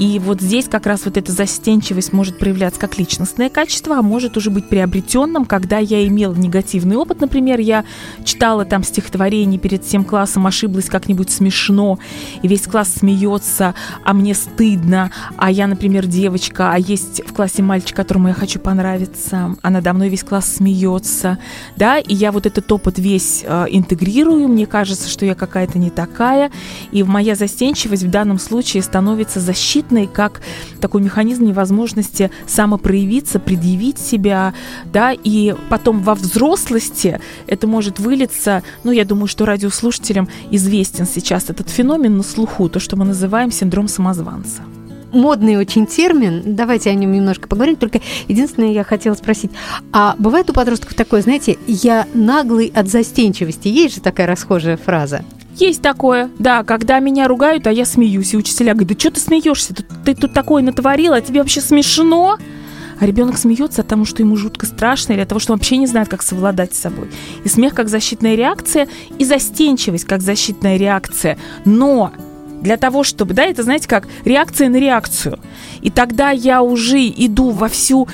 И 0.00 0.18
вот 0.18 0.40
здесь 0.40 0.66
как 0.66 0.86
раз 0.86 1.04
вот 1.04 1.18
эта 1.18 1.30
застенчивость 1.30 2.14
может 2.14 2.38
проявляться 2.38 2.80
как 2.80 2.96
личностное 2.96 3.50
качество, 3.50 3.98
а 3.98 4.02
может 4.02 4.34
уже 4.38 4.48
быть 4.50 4.66
приобретенным, 4.66 5.44
когда 5.44 5.76
я 5.76 6.06
имела 6.06 6.34
негативный 6.34 6.96
опыт, 6.96 7.20
например, 7.20 7.60
я 7.60 7.84
читала 8.24 8.64
там 8.64 8.82
стихотворение 8.82 9.60
перед 9.60 9.84
всем 9.84 10.04
классом, 10.04 10.46
ошиблась 10.46 10.88
как-нибудь 10.88 11.28
смешно, 11.28 11.98
и 12.40 12.48
весь 12.48 12.62
класс 12.62 12.94
смеется, 12.94 13.74
а 14.02 14.14
мне 14.14 14.34
стыдно, 14.34 15.10
а 15.36 15.50
я, 15.50 15.66
например, 15.66 16.06
девочка, 16.06 16.72
а 16.72 16.78
есть 16.78 17.20
в 17.26 17.34
классе 17.34 17.62
мальчик, 17.62 17.94
которому 17.94 18.28
я 18.28 18.34
хочу 18.34 18.58
понравиться, 18.58 19.54
а 19.60 19.68
надо 19.68 19.92
мной 19.92 20.08
весь 20.08 20.24
класс 20.24 20.46
смеется, 20.46 21.36
да, 21.76 21.98
и 21.98 22.14
я 22.14 22.32
вот 22.32 22.46
этот 22.46 22.72
опыт 22.72 22.98
весь 22.98 23.44
э, 23.46 23.66
интегрирую, 23.68 24.48
мне 24.48 24.64
кажется, 24.64 25.10
что 25.10 25.26
я 25.26 25.34
какая-то 25.34 25.78
не 25.78 25.90
такая, 25.90 26.50
и 26.90 27.02
моя 27.02 27.34
застенчивость 27.34 28.04
в 28.04 28.10
данном 28.10 28.38
случае 28.38 28.82
становится 28.82 29.40
защитой 29.40 29.89
защитной, 29.90 30.06
как 30.06 30.40
такой 30.80 31.02
механизм 31.02 31.44
невозможности 31.44 32.30
самопроявиться, 32.46 33.38
предъявить 33.38 33.98
себя, 33.98 34.54
да, 34.92 35.12
и 35.12 35.54
потом 35.68 36.00
во 36.00 36.14
взрослости 36.14 37.20
это 37.46 37.66
может 37.66 37.98
вылиться, 37.98 38.62
ну, 38.84 38.92
я 38.92 39.04
думаю, 39.04 39.26
что 39.26 39.44
радиослушателям 39.44 40.28
известен 40.50 41.06
сейчас 41.06 41.50
этот 41.50 41.68
феномен 41.68 42.16
на 42.16 42.22
слуху, 42.22 42.68
то, 42.68 42.80
что 42.80 42.96
мы 42.96 43.04
называем 43.04 43.50
синдром 43.50 43.88
самозванца 43.88 44.62
модный 45.12 45.56
очень 45.56 45.88
термин. 45.88 46.54
Давайте 46.54 46.88
о 46.88 46.94
нем 46.94 47.10
немножко 47.10 47.48
поговорим. 47.48 47.74
Только 47.74 48.00
единственное, 48.28 48.70
я 48.70 48.84
хотела 48.84 49.14
спросить, 49.14 49.50
а 49.92 50.14
бывает 50.18 50.48
у 50.50 50.52
подростков 50.52 50.94
такое, 50.94 51.20
знаете, 51.20 51.58
я 51.66 52.06
наглый 52.14 52.70
от 52.72 52.86
застенчивости? 52.86 53.66
Есть 53.66 53.96
же 53.96 54.00
такая 54.00 54.28
расхожая 54.28 54.76
фраза? 54.76 55.24
Есть 55.56 55.82
такое, 55.82 56.30
да, 56.38 56.62
когда 56.62 57.00
меня 57.00 57.28
ругают, 57.28 57.66
а 57.66 57.72
я 57.72 57.84
смеюсь, 57.84 58.32
и 58.32 58.36
учителя 58.36 58.72
говорят, 58.72 58.92
да 58.92 58.98
что 58.98 59.10
ты 59.10 59.20
смеешься, 59.20 59.74
ты, 59.74 59.84
ты 60.04 60.14
тут 60.14 60.32
такое 60.32 60.62
натворила, 60.62 61.16
а 61.16 61.20
тебе 61.20 61.40
вообще 61.40 61.60
смешно? 61.60 62.38
А 63.00 63.06
ребенок 63.06 63.38
смеется 63.38 63.80
от 63.80 63.88
того, 63.88 64.04
что 64.04 64.22
ему 64.22 64.36
жутко 64.36 64.66
страшно, 64.66 65.14
или 65.14 65.20
от 65.20 65.28
того, 65.28 65.38
что 65.38 65.52
он 65.52 65.58
вообще 65.58 65.78
не 65.78 65.86
знает, 65.86 66.08
как 66.08 66.22
совладать 66.22 66.74
с 66.74 66.80
собой. 66.80 67.10
И 67.44 67.48
смех 67.48 67.74
как 67.74 67.88
защитная 67.88 68.34
реакция, 68.34 68.88
и 69.18 69.24
застенчивость 69.24 70.04
как 70.04 70.20
защитная 70.20 70.76
реакция. 70.76 71.38
Но 71.64 72.12
для 72.60 72.76
того, 72.76 73.04
чтобы, 73.04 73.34
да, 73.34 73.44
это, 73.44 73.62
знаете, 73.62 73.88
как 73.88 74.06
реакция 74.24 74.68
на 74.68 74.76
реакцию. 74.76 75.38
И 75.80 75.90
тогда 75.90 76.30
я 76.30 76.62
уже 76.62 77.00
иду 77.06 77.50
во 77.50 77.68
всю 77.68 78.08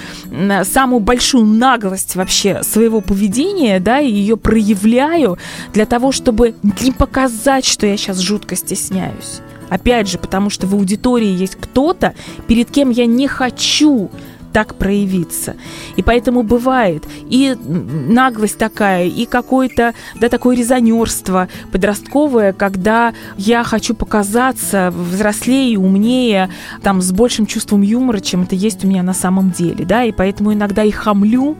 самую 0.64 1.00
большую 1.00 1.44
наглость 1.44 2.16
вообще 2.16 2.62
своего 2.62 3.00
поведения, 3.00 3.80
да, 3.80 4.00
и 4.00 4.10
ее 4.10 4.36
проявляю 4.36 5.38
для 5.72 5.86
того, 5.86 6.12
чтобы 6.12 6.54
не 6.80 6.92
показать, 6.92 7.64
что 7.64 7.86
я 7.86 7.96
сейчас 7.96 8.18
жутко 8.18 8.56
стесняюсь. 8.56 9.40
Опять 9.68 10.08
же, 10.08 10.18
потому 10.18 10.48
что 10.48 10.66
в 10.68 10.74
аудитории 10.74 11.26
есть 11.26 11.56
кто-то, 11.56 12.14
перед 12.46 12.70
кем 12.70 12.90
я 12.90 13.06
не 13.06 13.26
хочу 13.26 14.10
так 14.56 14.76
проявиться. 14.76 15.54
И 15.96 16.02
поэтому 16.02 16.42
бывает 16.42 17.04
и 17.28 17.54
наглость 17.60 18.56
такая, 18.56 19.04
и 19.04 19.26
какое-то, 19.26 19.92
да, 20.18 20.30
такое 20.30 20.56
резонерство 20.56 21.48
подростковое, 21.72 22.54
когда 22.54 23.12
я 23.36 23.64
хочу 23.64 23.92
показаться 23.92 24.90
взрослее, 24.96 25.78
умнее, 25.78 26.48
там, 26.82 27.02
с 27.02 27.12
большим 27.12 27.44
чувством 27.44 27.82
юмора, 27.82 28.20
чем 28.20 28.44
это 28.44 28.54
есть 28.54 28.82
у 28.82 28.88
меня 28.88 29.02
на 29.02 29.12
самом 29.12 29.50
деле, 29.50 29.84
да, 29.84 30.04
и 30.04 30.10
поэтому 30.10 30.54
иногда 30.54 30.84
и 30.84 30.90
хамлю, 30.90 31.58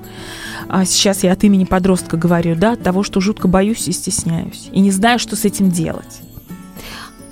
а 0.67 0.87
сейчас 0.87 1.23
я 1.23 1.33
от 1.33 1.45
имени 1.45 1.65
подростка 1.67 2.17
говорю, 2.17 2.57
да, 2.57 2.77
того, 2.77 3.03
что 3.03 3.21
жутко 3.21 3.47
боюсь 3.47 3.89
и 3.89 3.93
стесняюсь, 3.93 4.71
и 4.73 4.81
не 4.81 4.91
знаю, 4.91 5.19
что 5.19 5.37
с 5.37 5.45
этим 5.45 5.71
делать. 5.71 6.23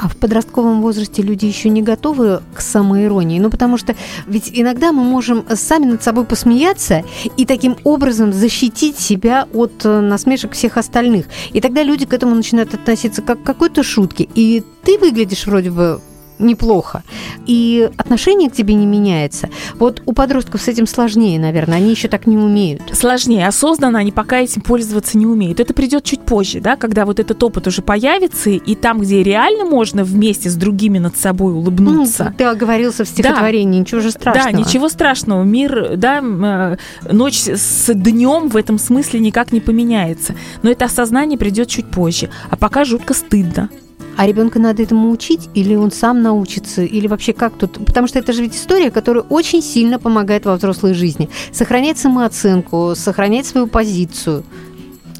А 0.04 0.08
в 0.08 0.18
подростковом 0.18 0.82
возрасте 0.82 1.22
люди 1.22 1.46
еще 1.46 1.70
не 1.70 1.80
готовы 1.80 2.42
к 2.52 2.60
самоиронии. 2.60 3.38
Ну, 3.38 3.48
потому 3.48 3.78
что 3.78 3.96
ведь 4.26 4.50
иногда 4.52 4.92
мы 4.92 5.02
можем 5.02 5.46
сами 5.54 5.86
над 5.86 6.02
собой 6.02 6.26
посмеяться 6.26 7.04
и 7.38 7.46
таким 7.46 7.78
образом 7.84 8.30
защитить 8.30 8.98
себя 8.98 9.48
от 9.54 9.72
э, 9.86 10.00
насмешек 10.00 10.52
всех 10.52 10.76
остальных. 10.76 11.24
И 11.54 11.62
тогда 11.62 11.82
люди 11.82 12.04
к 12.04 12.12
этому 12.12 12.34
начинают 12.34 12.74
относиться 12.74 13.22
как 13.22 13.42
к 13.42 13.46
какой-то 13.46 13.82
шутке. 13.82 14.28
И 14.34 14.62
ты 14.82 14.98
выглядишь 14.98 15.46
вроде 15.46 15.70
бы 15.70 16.02
неплохо. 16.38 17.02
И 17.46 17.90
отношение 17.96 18.50
к 18.50 18.52
тебе 18.52 18.74
не 18.74 18.86
меняется. 18.86 19.48
Вот 19.74 20.02
у 20.06 20.12
подростков 20.12 20.62
с 20.62 20.68
этим 20.68 20.86
сложнее, 20.86 21.38
наверное. 21.38 21.78
Они 21.78 21.90
еще 21.90 22.08
так 22.08 22.26
не 22.26 22.36
умеют. 22.36 22.82
Сложнее. 22.92 23.46
Осознанно 23.46 23.98
они 23.98 24.12
пока 24.12 24.40
этим 24.40 24.62
пользоваться 24.62 25.18
не 25.18 25.26
умеют. 25.26 25.60
Это 25.60 25.74
придет 25.74 26.04
чуть 26.04 26.22
позже, 26.22 26.60
да, 26.60 26.76
когда 26.76 27.04
вот 27.04 27.20
этот 27.20 27.42
опыт 27.42 27.66
уже 27.66 27.82
появится, 27.82 28.50
и 28.50 28.74
там, 28.74 29.00
где 29.00 29.22
реально 29.22 29.64
можно 29.64 30.04
вместе 30.04 30.50
с 30.50 30.54
другими 30.54 30.98
над 30.98 31.16
собой 31.16 31.54
улыбнуться. 31.54 32.24
Ну, 32.24 32.34
ты 32.36 32.44
оговорился 32.44 33.04
в 33.04 33.08
стихотворении, 33.08 33.74
да. 33.74 33.80
ничего 33.80 34.00
же 34.00 34.10
страшного. 34.10 34.52
Да, 34.52 34.58
ничего 34.58 34.88
страшного. 34.88 35.42
Мир, 35.42 35.96
да, 35.96 36.20
э, 36.22 36.76
ночь 37.12 37.42
с 37.42 37.92
днем 37.92 38.48
в 38.48 38.56
этом 38.56 38.78
смысле 38.78 39.20
никак 39.20 39.52
не 39.52 39.60
поменяется. 39.60 40.34
Но 40.62 40.70
это 40.70 40.86
осознание 40.86 41.38
придет 41.38 41.68
чуть 41.68 41.90
позже. 41.90 42.30
А 42.50 42.56
пока 42.56 42.84
жутко 42.84 43.14
стыдно. 43.14 43.68
А 44.16 44.26
ребенка 44.26 44.58
надо 44.58 44.82
этому 44.82 45.10
учить, 45.10 45.48
или 45.54 45.74
он 45.74 45.90
сам 45.90 46.22
научится, 46.22 46.82
или 46.82 47.06
вообще 47.06 47.32
как 47.32 47.54
тут? 47.54 47.84
Потому 47.84 48.06
что 48.06 48.18
это 48.18 48.32
же 48.32 48.42
ведь 48.42 48.54
история, 48.54 48.90
которая 48.90 49.24
очень 49.24 49.62
сильно 49.62 49.98
помогает 49.98 50.44
во 50.44 50.56
взрослой 50.56 50.94
жизни. 50.94 51.28
Сохранять 51.52 51.98
самооценку, 51.98 52.94
сохранять 52.94 53.46
свою 53.46 53.66
позицию. 53.66 54.44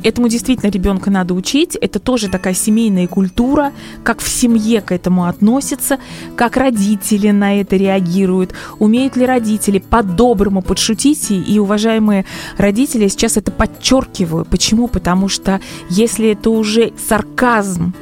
Этому 0.05 0.29
действительно 0.29 0.71
ребенка 0.71 1.11
надо 1.11 1.33
учить. 1.33 1.77
Это 1.77 1.99
тоже 1.99 2.29
такая 2.29 2.53
семейная 2.53 3.07
культура, 3.07 3.73
как 4.03 4.21
в 4.21 4.29
семье 4.29 4.83
к 4.83 4.93
этому 4.93 5.25
относятся, 5.25 5.99
как 6.37 6.59
родители 6.59 7.31
на 7.31 7.59
это 7.59 7.77
реагируют. 7.77 8.53
Умеют 8.79 9.17
ли 9.17 9.25
родители 9.25 9.79
по-доброму 9.79 10.61
подшутить? 10.61 11.31
И, 11.31 11.59
уважаемые 11.59 12.27
родители, 12.59 13.05
я 13.05 13.09
сейчас 13.09 13.39
это 13.39 13.51
подчеркиваю. 13.51 14.45
Почему? 14.45 14.89
Потому 14.89 15.29
что 15.29 15.63
если 15.89 16.33
это 16.33 16.51
уже 16.51 16.93
сарказм, 17.09 17.95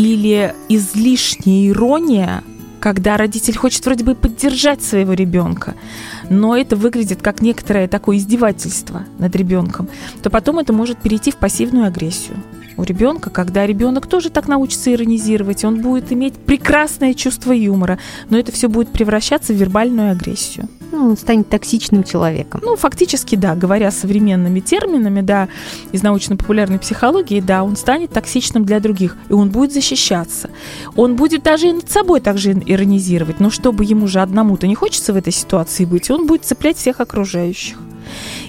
или 0.00 0.54
излишняя 0.70 1.68
ирония, 1.68 2.42
когда 2.80 3.18
родитель 3.18 3.58
хочет 3.58 3.84
вроде 3.84 4.02
бы 4.04 4.14
поддержать 4.14 4.82
своего 4.82 5.12
ребенка, 5.12 5.74
но 6.30 6.56
это 6.56 6.74
выглядит 6.74 7.20
как 7.20 7.42
некоторое 7.42 7.86
такое 7.86 8.16
издевательство 8.16 9.04
над 9.18 9.36
ребенком, 9.36 9.88
то 10.22 10.30
потом 10.30 10.58
это 10.58 10.72
может 10.72 10.98
перейти 10.98 11.30
в 11.30 11.36
пассивную 11.36 11.86
агрессию 11.86 12.38
у 12.78 12.82
ребенка, 12.82 13.28
когда 13.28 13.66
ребенок 13.66 14.06
тоже 14.06 14.30
так 14.30 14.48
научится 14.48 14.90
иронизировать, 14.90 15.64
он 15.64 15.82
будет 15.82 16.12
иметь 16.12 16.34
прекрасное 16.34 17.12
чувство 17.12 17.52
юмора, 17.52 17.98
но 18.30 18.38
это 18.38 18.52
все 18.52 18.70
будет 18.70 18.88
превращаться 18.88 19.52
в 19.52 19.56
вербальную 19.56 20.12
агрессию. 20.12 20.66
Ну, 20.92 21.10
он 21.10 21.16
станет 21.16 21.48
токсичным 21.48 22.04
человеком. 22.04 22.60
Ну, 22.64 22.76
фактически, 22.76 23.36
да, 23.36 23.54
говоря 23.54 23.90
современными 23.90 24.60
терминами, 24.60 25.20
да, 25.20 25.48
из 25.92 26.02
научно-популярной 26.02 26.78
психологии, 26.78 27.40
да, 27.40 27.62
он 27.62 27.76
станет 27.76 28.10
токсичным 28.10 28.64
для 28.64 28.80
других, 28.80 29.16
и 29.28 29.32
он 29.32 29.50
будет 29.50 29.72
защищаться. 29.72 30.50
Он 30.96 31.16
будет 31.16 31.42
даже 31.42 31.68
и 31.68 31.72
над 31.72 31.90
собой 31.90 32.20
также 32.20 32.52
иронизировать, 32.52 33.40
но 33.40 33.50
чтобы 33.50 33.84
ему 33.84 34.06
же 34.06 34.20
одному-то 34.20 34.66
не 34.66 34.74
хочется 34.74 35.12
в 35.12 35.16
этой 35.16 35.32
ситуации 35.32 35.84
быть, 35.84 36.10
он 36.10 36.26
будет 36.26 36.44
цеплять 36.44 36.76
всех 36.76 37.00
окружающих. 37.00 37.78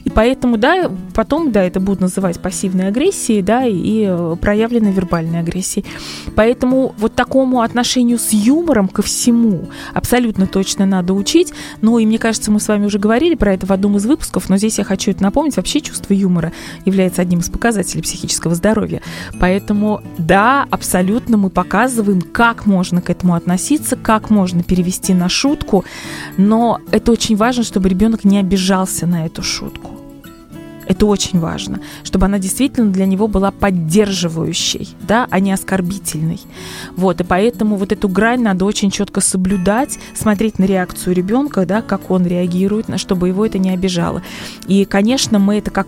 И 0.04 0.10
поэтому, 0.10 0.58
да, 0.58 0.92
потом, 1.14 1.52
да, 1.52 1.64
это 1.64 1.80
будут 1.80 2.02
называть 2.02 2.40
пассивной 2.40 2.88
агрессией, 2.88 3.42
да, 3.42 3.66
и 3.66 4.06
э, 4.08 4.36
проявленной 4.42 4.92
вербальной 4.92 5.40
агрессией. 5.40 5.86
Поэтому 6.36 6.94
вот 6.98 7.16
такому 7.16 7.62
отношению 7.62 8.18
с 8.18 8.32
юмором 8.32 8.88
ко 8.88 9.02
всему 9.02 9.70
абсолютно 9.94 10.48
точно 10.48 10.86
надо 10.86 11.14
учить. 11.14 11.54
Ну, 11.82 12.00
и 12.00 12.06
мне 12.06 12.18
кажется, 12.18 12.52
мы 12.52 12.60
с 12.60 12.68
вами 12.68 12.86
уже 12.86 13.00
говорили 13.00 13.36
про 13.36 13.54
это 13.54 13.66
в 13.66 13.72
одном 13.72 13.98
из 13.98 14.06
выпусков, 14.06 14.50
но 14.50 14.58
здесь 14.58 14.78
я 14.78 14.84
хочу 14.84 15.12
это 15.12 15.24
напомнить. 15.24 15.58
Вообще 15.58 15.82
чувство 15.82 16.14
юмора 16.14 16.52
является 16.86 17.22
одним 17.22 17.40
из 17.40 17.50
показателей 17.50 18.02
психического 18.02 18.56
здоровья. 18.56 19.02
Поэтому, 19.40 20.02
да, 20.18 20.68
абсолютно 20.70 21.38
мы 21.38 21.50
показываем, 21.50 22.22
как 22.22 22.66
можно 22.66 23.02
к 23.02 23.10
этому 23.10 23.36
относиться, 23.36 23.96
как 23.96 24.30
можно 24.30 24.64
перевести 24.64 25.14
на 25.14 25.30
шутку, 25.30 25.86
но 26.38 26.80
это 26.92 27.12
очень 27.12 27.36
важно, 27.36 27.64
чтобы 27.64 27.90
ребенок 27.90 28.24
не 28.24 28.40
обижался 28.40 29.06
на 29.06 29.26
эту. 29.26 29.44
Это 30.88 31.06
очень 31.06 31.40
важно, 31.40 31.80
чтобы 32.04 32.26
она 32.26 32.38
действительно 32.38 32.92
для 32.92 33.06
него 33.06 33.28
была 33.28 33.52
поддерживающей, 33.52 34.90
да, 35.02 35.26
а 35.30 35.40
не 35.40 35.54
оскорбительной. 35.54 36.42
Вот, 36.98 37.22
и 37.22 37.24
поэтому 37.24 37.78
вот 37.78 37.94
эту 37.94 38.10
грань 38.10 38.42
надо 38.42 38.66
очень 38.66 38.92
четко 38.92 39.22
соблюдать, 39.22 40.00
смотреть 40.14 40.60
на 40.60 40.66
реакцию 40.66 41.16
ребенка, 41.16 41.66
да, 41.66 41.82
как 41.82 42.12
он 42.12 42.26
реагирует, 42.26 42.88
чтобы 43.00 43.30
его 43.30 43.46
это 43.46 43.58
не 43.58 43.70
обижало. 43.70 44.22
И, 44.68 44.84
конечно, 44.84 45.40
мы 45.40 45.60
это 45.60 45.72
как 45.72 45.88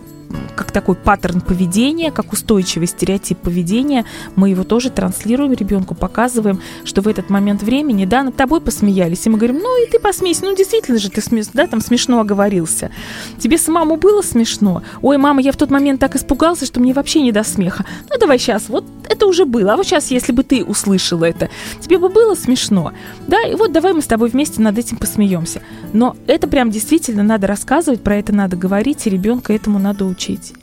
как 0.56 0.70
такой 0.70 0.94
паттерн 0.94 1.40
поведения, 1.40 2.10
как 2.10 2.32
устойчивый 2.32 2.86
стереотип 2.86 3.38
поведения, 3.38 4.04
мы 4.36 4.50
его 4.50 4.64
тоже 4.64 4.90
транслируем 4.90 5.52
ребенку, 5.52 5.94
показываем, 5.94 6.60
что 6.84 7.02
в 7.02 7.08
этот 7.08 7.30
момент 7.30 7.62
времени, 7.62 8.04
да, 8.04 8.22
над 8.22 8.36
тобой 8.36 8.60
посмеялись, 8.60 9.26
и 9.26 9.30
мы 9.30 9.38
говорим, 9.38 9.58
ну 9.58 9.82
и 9.82 9.90
ты 9.90 9.98
посмейся, 9.98 10.44
ну 10.44 10.56
действительно 10.56 10.98
же 10.98 11.10
ты 11.10 11.20
смеш, 11.20 11.46
да, 11.52 11.66
там 11.66 11.80
смешно 11.80 12.20
оговорился. 12.20 12.90
Тебе 13.38 13.58
самому 13.58 13.96
было 13.96 14.22
смешно? 14.22 14.82
Ой, 15.02 15.18
мама, 15.18 15.40
я 15.40 15.52
в 15.52 15.56
тот 15.56 15.70
момент 15.70 16.00
так 16.00 16.16
испугался, 16.16 16.66
что 16.66 16.80
мне 16.80 16.92
вообще 16.92 17.20
не 17.20 17.32
до 17.32 17.44
смеха. 17.44 17.84
Ну 18.10 18.18
давай 18.18 18.38
сейчас, 18.38 18.68
вот 18.68 18.84
это 19.08 19.26
уже 19.26 19.44
было, 19.44 19.74
а 19.74 19.76
вот 19.76 19.86
сейчас, 19.86 20.10
если 20.10 20.32
бы 20.32 20.42
ты 20.42 20.64
услышала 20.64 21.24
это, 21.24 21.48
тебе 21.80 21.98
бы 21.98 22.08
было 22.08 22.34
смешно, 22.34 22.92
да, 23.26 23.42
и 23.42 23.54
вот 23.54 23.72
давай 23.72 23.92
мы 23.92 24.02
с 24.02 24.06
тобой 24.06 24.28
вместе 24.28 24.62
над 24.62 24.78
этим 24.78 24.96
посмеемся. 24.96 25.62
Но 25.92 26.16
это 26.26 26.46
прям 26.48 26.70
действительно 26.70 27.22
надо 27.22 27.46
рассказывать, 27.46 28.02
про 28.02 28.16
это 28.16 28.32
надо 28.32 28.56
говорить, 28.56 29.06
и 29.06 29.10
ребенка 29.10 29.52
этому 29.52 29.78
надо 29.78 30.04
научить. 30.14 30.54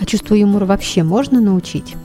А 0.00 0.04
чувство 0.04 0.34
юмора 0.34 0.66
вообще 0.66 1.02
можно 1.02 1.40
научить? 1.40 1.96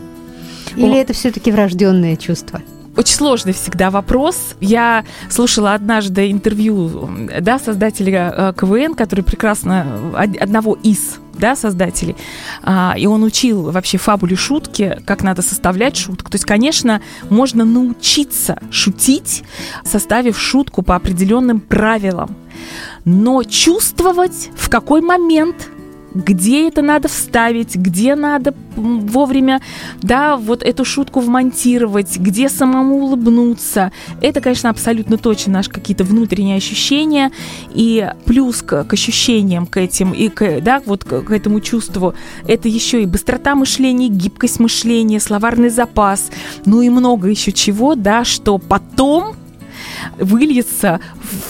Или 0.75 0.93
О. 0.93 1.01
это 1.01 1.13
все-таки 1.13 1.51
врожденное 1.51 2.15
чувство? 2.15 2.61
Очень 2.97 3.15
сложный 3.15 3.53
всегда 3.53 3.89
вопрос. 3.89 4.55
Я 4.61 5.03
слушала 5.29 5.73
однажды 5.73 6.31
интервью 6.31 7.09
да, 7.41 7.59
создателя 7.59 8.33
э, 8.35 8.53
КВН, 8.57 8.95
который 8.95 9.23
прекрасно, 9.23 10.13
одного 10.15 10.77
из 10.81 11.19
да, 11.37 11.57
создателей, 11.57 12.15
а, 12.63 12.95
и 12.97 13.07
он 13.07 13.21
учил 13.23 13.69
вообще 13.71 13.97
фабуле 13.97 14.37
шутки, 14.37 15.01
как 15.05 15.21
надо 15.21 15.41
составлять 15.41 15.97
шутку. 15.97 16.31
То 16.31 16.35
есть, 16.35 16.45
конечно, 16.45 17.01
можно 17.29 17.65
научиться 17.65 18.57
шутить, 18.71 19.43
составив 19.83 20.39
шутку 20.39 20.81
по 20.81 20.95
определенным 20.95 21.59
правилам, 21.59 22.33
но 23.03 23.43
чувствовать, 23.43 24.49
в 24.55 24.69
какой 24.69 25.01
момент 25.01 25.69
где 26.15 26.67
это 26.67 26.81
надо 26.81 27.07
вставить, 27.07 27.75
где 27.75 28.15
надо 28.15 28.53
вовремя, 28.75 29.61
да, 30.01 30.37
вот 30.37 30.63
эту 30.63 30.85
шутку 30.85 31.19
вмонтировать, 31.19 32.17
где 32.17 32.49
самому 32.49 32.95
улыбнуться. 33.03 33.91
Это, 34.21 34.41
конечно, 34.41 34.69
абсолютно 34.69 35.17
точно 35.17 35.53
наши 35.53 35.69
какие-то 35.69 36.03
внутренние 36.03 36.57
ощущения. 36.57 37.31
И 37.73 38.09
плюс 38.25 38.61
к, 38.61 38.85
к 38.85 38.93
ощущениям, 38.93 39.65
к 39.65 39.77
этим, 39.77 40.11
и 40.11 40.29
к, 40.29 40.61
да, 40.61 40.81
вот 40.85 41.03
к, 41.03 41.21
к 41.21 41.31
этому 41.31 41.59
чувству, 41.59 42.15
это 42.47 42.67
еще 42.67 43.03
и 43.03 43.05
быстрота 43.05 43.55
мышления, 43.55 44.07
гибкость 44.07 44.59
мышления, 44.59 45.19
словарный 45.19 45.69
запас, 45.69 46.31
ну 46.65 46.81
и 46.81 46.89
много 46.89 47.27
еще 47.29 47.51
чего, 47.51 47.95
да, 47.95 48.23
что 48.23 48.57
потом 48.57 49.35
выльется 50.17 50.99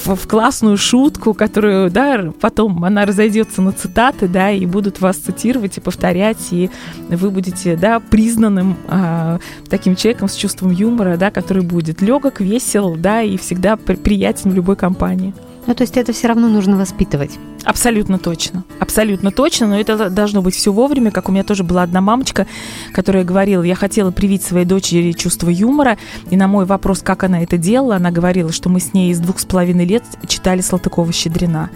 в, 0.04 0.16
в 0.16 0.28
классную 0.28 0.78
шутку, 0.78 1.34
которую, 1.34 1.90
да, 1.90 2.32
потом 2.40 2.84
она 2.84 3.06
разойдется 3.06 3.62
на 3.62 3.72
цитаты, 3.72 4.28
да, 4.28 4.52
и 4.52 4.66
будут 4.66 5.02
вас 5.02 5.18
цитировать 5.18 5.78
и 5.78 5.82
повторять, 5.82 6.52
и 6.52 6.70
вы 7.10 7.30
будете, 7.32 7.76
да, 7.76 8.00
признанным 8.00 8.78
э, 8.88 9.40
таким 9.70 9.96
человеком 9.96 10.30
с 10.30 10.36
чувством 10.36 10.72
юмора, 10.72 11.18
да, 11.18 11.32
который 11.32 11.64
будет 11.64 12.02
легок, 12.02 12.42
весел, 12.42 12.96
да, 12.96 13.22
и 13.22 13.38
всегда 13.38 13.78
приятен 13.78 14.52
в 14.52 14.56
любой 14.56 14.76
компании. 14.76 15.34
Ну, 15.68 15.74
то 15.74 15.82
есть 15.82 15.98
это 15.98 16.14
все 16.14 16.28
равно 16.28 16.48
нужно 16.48 16.78
воспитывать. 16.78 17.32
Абсолютно 17.64 18.20
точно. 18.20 18.64
Абсолютно 18.80 19.32
точно, 19.32 19.68
но 19.68 19.80
это 19.80 20.10
должно 20.10 20.42
быть 20.42 20.56
все 20.56 20.72
вовремя. 20.72 21.12
Как 21.12 21.28
у 21.30 21.32
меня 21.32 21.44
тоже 21.44 21.64
была 21.64 21.84
одна 21.84 22.02
мамочка, 22.02 22.46
которая 22.94 23.24
говорила, 23.24 23.64
я 23.64 23.76
хотела 23.76 24.12
привить 24.12 24.44
своей 24.44 24.66
дочери 24.66 25.12
чувство 25.14 25.50
юмора, 25.50 25.98
и 26.30 26.38
на 26.38 26.48
мой 26.48 26.66
вопрос, 26.66 27.02
как 27.02 27.24
она 27.24 27.42
это 27.42 27.58
делала, 27.58 27.96
она 27.96 28.12
говорила, 28.12 28.52
что 28.52 28.70
мы 28.70 28.80
с 28.80 28.94
ней 28.94 29.12
из 29.12 29.20
двух 29.20 29.40
с 29.40 29.46
половиной 29.46 29.86
лет 29.86 30.04
читали 30.28 30.62
Салтыкова-Щедрина. 30.62 31.70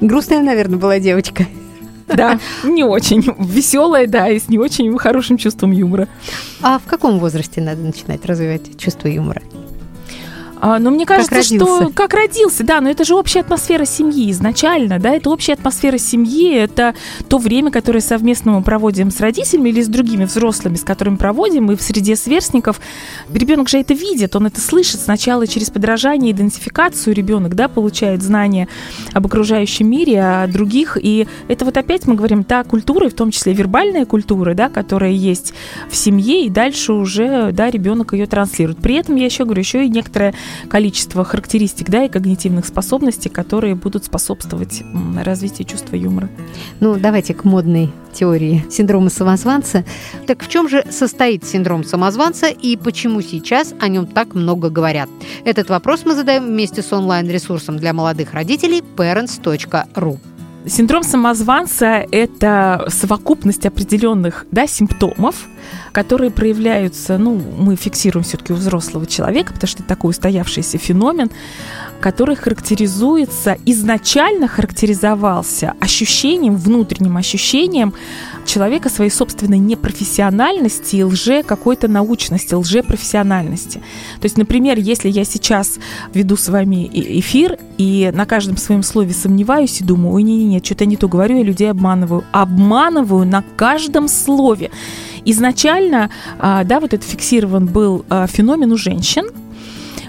Грустная, 0.00 0.40
наверное, 0.40 0.78
была 0.78 1.00
девочка. 1.00 1.46
Да, 2.06 2.38
не 2.64 2.84
очень 2.84 3.24
веселая, 3.38 4.06
да, 4.06 4.28
и 4.28 4.38
с 4.38 4.48
не 4.48 4.58
очень 4.58 4.96
хорошим 4.98 5.38
чувством 5.38 5.72
юмора. 5.72 6.08
А 6.62 6.78
в 6.78 6.84
каком 6.84 7.18
возрасте 7.18 7.60
надо 7.60 7.80
начинать 7.82 8.24
развивать 8.26 8.78
чувство 8.78 9.08
юмора? 9.08 9.42
А, 10.60 10.78
но 10.78 10.90
мне 10.90 11.06
кажется, 11.06 11.34
как 11.34 11.44
что 11.44 11.90
как 11.94 12.14
родился, 12.14 12.64
да, 12.64 12.80
но 12.80 12.88
это 12.88 13.04
же 13.04 13.14
общая 13.14 13.40
атмосфера 13.40 13.84
семьи 13.84 14.30
изначально, 14.30 14.98
да, 14.98 15.10
это 15.10 15.30
общая 15.30 15.54
атмосфера 15.54 15.98
семьи, 15.98 16.54
это 16.54 16.94
то 17.28 17.38
время, 17.38 17.70
которое 17.70 18.00
совместно 18.00 18.52
мы 18.52 18.62
проводим 18.62 19.10
с 19.10 19.20
родителями 19.20 19.70
или 19.70 19.82
с 19.82 19.88
другими 19.88 20.24
взрослыми, 20.24 20.76
с 20.76 20.82
которыми 20.82 21.16
проводим, 21.16 21.70
и 21.70 21.76
в 21.76 21.82
среде 21.82 22.16
сверстников. 22.16 22.80
Ребенок 23.32 23.68
же 23.68 23.78
это 23.78 23.94
видит, 23.94 24.36
он 24.36 24.46
это 24.46 24.60
слышит 24.60 25.00
сначала 25.00 25.46
через 25.46 25.70
подражание, 25.70 26.32
идентификацию 26.32 27.14
ребенок, 27.14 27.54
да, 27.54 27.68
получает 27.68 28.22
знания 28.22 28.68
об 29.12 29.26
окружающем 29.26 29.88
мире, 29.88 30.22
о 30.22 30.46
других, 30.46 30.98
и 31.00 31.26
это 31.48 31.64
вот 31.64 31.76
опять 31.76 32.06
мы 32.06 32.14
говорим 32.14 32.44
та 32.44 32.64
культура, 32.64 33.08
в 33.08 33.14
том 33.14 33.30
числе 33.30 33.52
вербальная 33.52 34.06
культура, 34.06 34.54
да, 34.54 34.68
которая 34.68 35.10
есть 35.10 35.52
в 35.90 35.96
семье, 35.96 36.46
и 36.46 36.50
дальше 36.50 36.92
уже, 36.92 37.52
да, 37.52 37.70
ребенок 37.70 38.12
ее 38.12 38.26
транслирует. 38.26 38.78
При 38.78 38.94
этом 38.94 39.16
я 39.16 39.26
еще 39.26 39.44
говорю, 39.44 39.60
еще 39.60 39.84
и 39.84 39.88
некоторая 39.88 40.34
количество 40.68 41.24
характеристик 41.24 41.88
да, 41.90 42.04
и 42.04 42.08
когнитивных 42.08 42.66
способностей, 42.66 43.28
которые 43.28 43.74
будут 43.74 44.04
способствовать 44.04 44.82
развитию 45.22 45.66
чувства 45.66 45.96
юмора. 45.96 46.28
Ну, 46.80 46.96
давайте 46.96 47.34
к 47.34 47.44
модной 47.44 47.90
теории 48.12 48.64
синдрома 48.70 49.10
самозванца. 49.10 49.84
Так 50.26 50.42
в 50.42 50.48
чем 50.48 50.68
же 50.68 50.84
состоит 50.90 51.44
синдром 51.44 51.84
самозванца 51.84 52.46
и 52.46 52.76
почему 52.76 53.20
сейчас 53.20 53.74
о 53.80 53.88
нем 53.88 54.06
так 54.06 54.34
много 54.34 54.70
говорят? 54.70 55.08
Этот 55.44 55.68
вопрос 55.68 56.02
мы 56.04 56.14
задаем 56.14 56.46
вместе 56.46 56.82
с 56.82 56.92
онлайн-ресурсом 56.92 57.76
для 57.76 57.92
молодых 57.92 58.32
родителей 58.32 58.82
parents.ru. 58.96 60.18
Синдром 60.66 61.02
самозванца– 61.02 62.06
это 62.10 62.86
совокупность 62.88 63.66
определенных 63.66 64.46
да, 64.50 64.66
симптомов, 64.66 65.46
которые 65.92 66.30
проявляются, 66.30 67.18
ну, 67.18 67.34
мы 67.34 67.76
фиксируем 67.76 68.24
все-таки 68.24 68.54
у 68.54 68.56
взрослого 68.56 69.04
человека, 69.06 69.52
потому 69.52 69.68
что 69.68 69.80
это 69.80 69.88
такой 69.88 70.10
устоявшийся 70.10 70.78
феномен, 70.78 71.30
который 72.04 72.36
характеризуется, 72.36 73.56
изначально 73.64 74.46
характеризовался 74.46 75.72
ощущением, 75.80 76.58
внутренним 76.58 77.16
ощущением 77.16 77.94
человека 78.44 78.90
своей 78.90 79.10
собственной 79.10 79.56
непрофессиональности 79.56 80.96
и 80.96 81.02
лже 81.02 81.42
какой-то 81.42 81.88
научности, 81.88 82.52
лжепрофессиональности. 82.52 83.78
То 84.20 84.26
есть, 84.26 84.36
например, 84.36 84.76
если 84.76 85.08
я 85.08 85.24
сейчас 85.24 85.78
веду 86.12 86.36
с 86.36 86.50
вами 86.50 86.90
эфир 86.92 87.56
и 87.78 88.10
на 88.12 88.26
каждом 88.26 88.58
своем 88.58 88.82
слове 88.82 89.14
сомневаюсь 89.14 89.80
и 89.80 89.84
думаю, 89.84 90.12
ой, 90.12 90.24
не-не-не, 90.24 90.62
что-то 90.62 90.84
не 90.84 90.98
то 90.98 91.08
говорю, 91.08 91.38
я 91.38 91.42
людей 91.42 91.70
обманываю. 91.70 92.22
Обманываю 92.32 93.26
на 93.26 93.42
каждом 93.56 94.08
слове. 94.08 94.70
Изначально, 95.24 96.10
а, 96.38 96.64
да, 96.64 96.80
вот 96.80 96.92
этот 96.92 97.08
фиксирован 97.08 97.64
был 97.64 98.04
а, 98.10 98.26
феномен 98.26 98.72
у 98.72 98.76
женщин, 98.76 99.24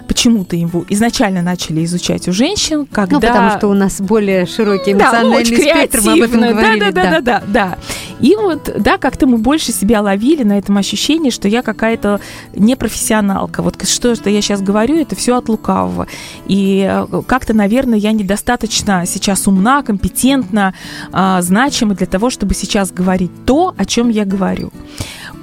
почему-то 0.08 0.56
его 0.56 0.86
изначально 0.90 1.42
начали 1.42 1.84
изучать 1.86 2.28
у 2.28 2.34
женщин, 2.34 2.86
когда... 2.86 3.16
Ну, 3.16 3.22
потому 3.22 3.58
что 3.58 3.68
у 3.68 3.74
нас 3.74 4.00
более 4.02 4.46
широкий 4.46 4.94
эмоциональный 4.94 5.44
да, 5.44 5.56
спектр, 5.56 6.02
мы 6.04 6.14
об 6.14 6.22
этом 6.22 6.42
говорили. 6.42 6.80
Да, 6.80 6.92
да, 6.92 7.04
да, 7.04 7.12
да, 7.12 7.22
да, 7.22 7.44
да. 7.48 7.78
И 8.20 8.36
вот, 8.36 8.74
да, 8.78 8.98
как-то 8.98 9.28
мы 9.28 9.38
больше 9.38 9.72
себя 9.72 10.02
ловили 10.02 10.44
на 10.44 10.58
этом 10.58 10.78
ощущении, 10.78 11.30
что 11.30 11.48
я 11.48 11.62
какая-то 11.62 12.20
непрофессионалка. 12.56 13.62
Вот 13.62 13.76
что, 13.88 14.16
что 14.16 14.30
я 14.30 14.42
сейчас 14.42 14.62
говорю, 14.62 14.96
это 14.96 15.16
все 15.16 15.36
от 15.36 15.50
лукавого. 15.50 16.08
И 16.48 16.88
э, 16.90 17.22
как-то, 17.28 17.54
наверное, 17.54 17.98
я 17.98 18.12
недостаточно 18.14 19.06
сейчас 19.06 19.48
умна, 19.48 19.84
компетентна, 19.84 20.74
э, 21.12 21.38
значима 21.42 21.94
для 21.96 22.08
того, 22.08 22.30
чтобы 22.30 22.54
сейчас 22.54 22.92
говорить 22.92 23.32
то, 23.46 23.74
о 23.78 23.86
чем 23.86 24.10
я 24.10 24.26
говорю. 24.26 24.72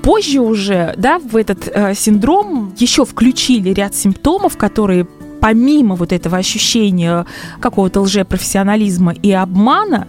Позже 0.03 0.41
уже, 0.41 0.95
да, 0.97 1.19
в 1.19 1.37
этот 1.37 1.69
э, 1.69 1.95
синдром 1.95 2.75
еще 2.77 3.05
включили 3.05 3.71
ряд 3.71 3.95
симптомов, 3.95 4.57
которые 4.57 5.07
помимо 5.41 5.97
вот 5.97 6.13
этого 6.13 6.37
ощущения 6.37 7.27
какого-то 7.61 8.01
лжепрофессионализма 8.01 9.13
и 9.13 9.33
обмана, 9.33 10.07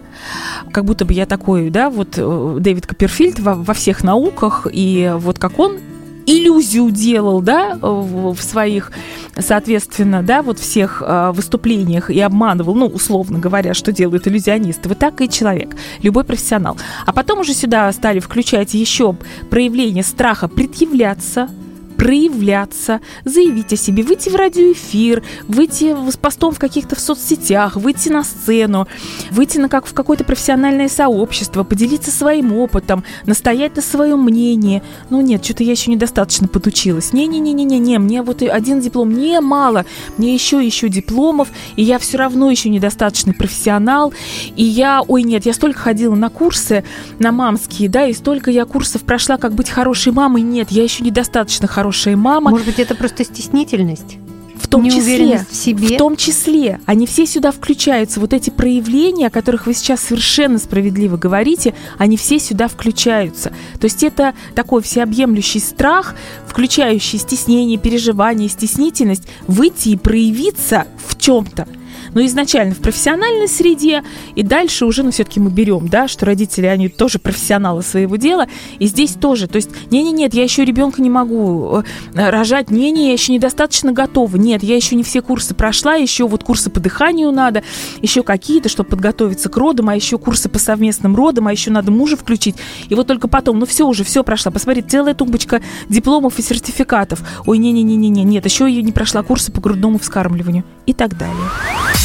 как 0.72 0.86
будто 0.86 1.06
бы 1.06 1.14
я 1.14 1.26
такой, 1.26 1.70
да, 1.70 1.90
вот 1.90 2.16
э, 2.18 2.58
Дэвид 2.60 2.86
Копперфильд 2.86 3.40
во, 3.40 3.56
во 3.56 3.74
всех 3.74 4.04
науках, 4.04 4.68
и 4.72 5.12
вот 5.16 5.40
как 5.40 5.58
он 5.60 5.80
иллюзию 6.26 6.90
делал, 6.92 7.42
да, 7.42 7.78
в, 7.82 8.34
в 8.34 8.42
своих, 8.42 8.92
соответственно, 9.38 10.24
да, 10.24 10.42
вот 10.42 10.60
всех 10.60 11.02
э, 11.06 11.32
выступлениях 11.34 12.10
и 12.10 12.20
обманывал, 12.20 12.76
ну, 12.76 12.88
условно 12.88 13.40
говоря, 13.40 13.74
что 13.74 13.92
делают 13.92 14.28
иллюзионисты. 14.28 14.90
Вот 14.90 15.00
так 15.00 15.22
и 15.22 15.30
человек, 15.30 15.76
любой 16.02 16.24
профессионал. 16.24 16.78
А 17.06 17.14
потом 17.14 17.40
уже 17.40 17.54
сюда 17.54 17.92
стали 17.92 18.20
включать 18.20 18.74
еще 18.74 19.16
проявление 19.50 20.04
страха 20.04 20.48
предъявляться, 20.48 21.50
проявляться, 21.94 23.02
заявить 23.24 23.74
о 23.74 23.78
себе, 23.78 24.04
выйти 24.04 24.30
в 24.30 24.36
радиоэфир, 24.36 25.24
выйти 25.48 25.96
с 26.10 26.18
постом 26.18 26.54
в 26.54 26.60
каких-то 26.60 26.96
в 26.96 27.00
соцсетях, 27.00 27.76
выйти 27.76 28.10
на 28.10 28.24
сцену, 28.24 28.88
выйти 29.32 29.58
на 29.58 29.70
как 29.70 29.86
в 29.86 29.94
какое-то 29.94 30.24
профессиональное 30.24 30.90
сообщество, 30.90 31.64
поделиться 31.64 32.12
своим 32.12 32.54
опытом, 32.54 33.04
настоять 33.26 33.76
на 33.76 33.82
своем 33.82 34.24
мнении. 34.24 34.84
Ну 35.10 35.22
нет, 35.22 35.44
что-то 35.46 35.64
я 35.64 35.72
еще 35.72 35.92
недостаточно 35.92 36.48
подучилась. 36.48 37.14
Не-не-не-не-не, 37.14 38.00
мне 38.00 38.22
вот 38.22 38.42
один 38.42 38.82
диплом 38.82 39.14
не 39.14 39.40
мало, 39.40 39.86
мне 40.18 40.34
еще 40.34 40.64
еще 40.64 40.90
дипломов, 40.90 41.50
и 41.76 41.84
я 41.84 42.00
все 42.00 42.18
равно 42.18 42.50
еще 42.50 42.70
недостаточный 42.70 43.34
профессионал. 43.34 44.14
И 44.56 44.64
я, 44.64 45.02
ой, 45.08 45.24
нет, 45.24 45.46
я 45.46 45.54
столько 45.54 45.80
ходила 45.80 46.16
на 46.16 46.30
курсы, 46.30 46.84
на 47.20 47.32
мамские, 47.32 47.90
да, 47.90 48.08
и 48.08 48.14
столько 48.14 48.52
я 48.52 48.66
курсов 48.66 49.04
прошла, 49.04 49.38
как 49.38 49.54
быть 49.54 49.70
хорошей 49.70 50.12
мамой. 50.12 50.42
Нет, 50.42 50.72
я 50.72 50.84
еще 50.84 51.04
недостаточно 51.04 51.68
хорошая 51.68 51.83
хорошая 51.84 52.16
мама. 52.16 52.50
Может 52.50 52.66
быть, 52.66 52.80
это 52.80 52.96
просто 52.96 53.26
стеснительность? 53.26 54.18
В 54.56 54.70
том 54.70 54.90
числе, 54.90 55.46
в 55.50 55.54
себе. 55.54 55.96
В 55.96 55.98
том 55.98 56.16
числе, 56.16 56.80
они 56.86 57.06
все 57.06 57.26
сюда 57.26 57.52
включаются. 57.52 58.22
Вот 58.22 58.32
эти 58.32 58.50
проявления, 58.50 59.28
о 59.28 59.30
которых 59.30 59.68
вы 59.68 59.74
сейчас 59.74 60.00
совершенно 60.00 60.60
справедливо 60.60 61.18
говорите, 61.18 61.74
они 61.98 62.16
все 62.16 62.40
сюда 62.40 62.70
включаются. 62.70 63.52
То 63.82 63.86
есть 63.86 64.02
это 64.02 64.34
такой 64.56 64.82
всеобъемлющий 64.82 65.60
страх, 65.60 66.16
включающий 66.48 67.20
стеснение, 67.20 67.78
переживание, 67.78 68.48
стеснительность, 68.48 69.28
выйти 69.48 69.90
и 69.90 69.98
проявиться 69.98 70.88
в 71.06 71.20
чем-то 71.20 71.68
но 72.14 72.26
изначально 72.26 72.76
в 72.76 72.80
профессиональной 72.80 73.48
среде, 73.48 74.04
и 74.36 74.44
дальше 74.44 74.86
уже, 74.86 75.04
ну, 75.04 75.12
все-таки 75.12 75.40
мы 75.40 75.50
берем, 75.50 75.88
да, 75.88 76.08
что 76.08 76.26
родители, 76.26 76.66
они 76.66 76.90
тоже 76.90 77.20
профессионалы 77.20 77.82
своего 77.82 78.16
дела, 78.16 78.48
и 78.80 78.88
здесь 78.88 79.12
тоже, 79.12 79.48
то 79.48 79.58
есть, 79.58 79.70
не-не-нет, 79.92 80.34
я 80.34 80.44
еще 80.44 80.66
ребенка 80.66 81.02
не 81.02 81.10
могу 81.10 81.84
э, 82.14 82.30
рожать, 82.30 82.72
не-не, 82.72 83.08
я 83.08 83.14
еще 83.14 83.34
недостаточно 83.34 83.92
готова, 83.92 84.36
нет, 84.38 84.64
я 84.64 84.76
еще 84.76 84.96
не 84.96 85.04
все 85.04 85.22
курсы 85.22 85.54
прошла, 85.54 85.96
еще 85.96 86.28
вот 86.28 86.44
курсы 86.44 86.70
по 86.70 86.80
дыханию 86.80 87.32
надо, 87.32 87.64
еще 88.02 88.24
какие-то, 88.24 88.70
чтобы 88.70 88.90
подготовиться 88.90 89.50
к 89.50 89.58
родам, 89.58 89.90
а 89.90 89.96
еще 89.96 90.18
курсы 90.18 90.50
по 90.50 90.60
совместным 90.60 91.16
родам, 91.16 91.48
а 91.48 91.52
еще 91.52 91.72
надо 91.72 91.92
мужа 91.92 92.18
включить, 92.18 92.56
и 92.90 92.96
вот 92.96 93.08
только 93.08 93.28
потом, 93.28 93.60
ну, 93.60 93.66
все 93.66 93.88
уже, 93.88 94.04
все 94.04 94.24
прошла, 94.24 94.52
посмотри, 94.52 94.82
целая 94.82 95.14
тумбочка 95.14 95.62
дипломов 95.90 96.40
и 96.40 96.42
сертификатов, 96.42 97.22
ой, 97.46 97.58
не-не-не-не, 97.58 98.24
нет, 98.24 98.46
еще 98.46 98.70
я 98.70 98.82
не 98.82 98.92
прошла 98.92 99.24
курсы 99.24 99.52
по 99.52 99.62
грудному 99.62 100.00
вскармливанию 100.00 100.64
и 100.86 100.94
так 100.94 101.18
далее. 101.18 102.03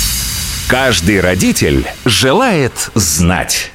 Каждый 0.69 1.23
родитель 1.23 1.87
желает 2.05 2.91
знать. 2.95 3.73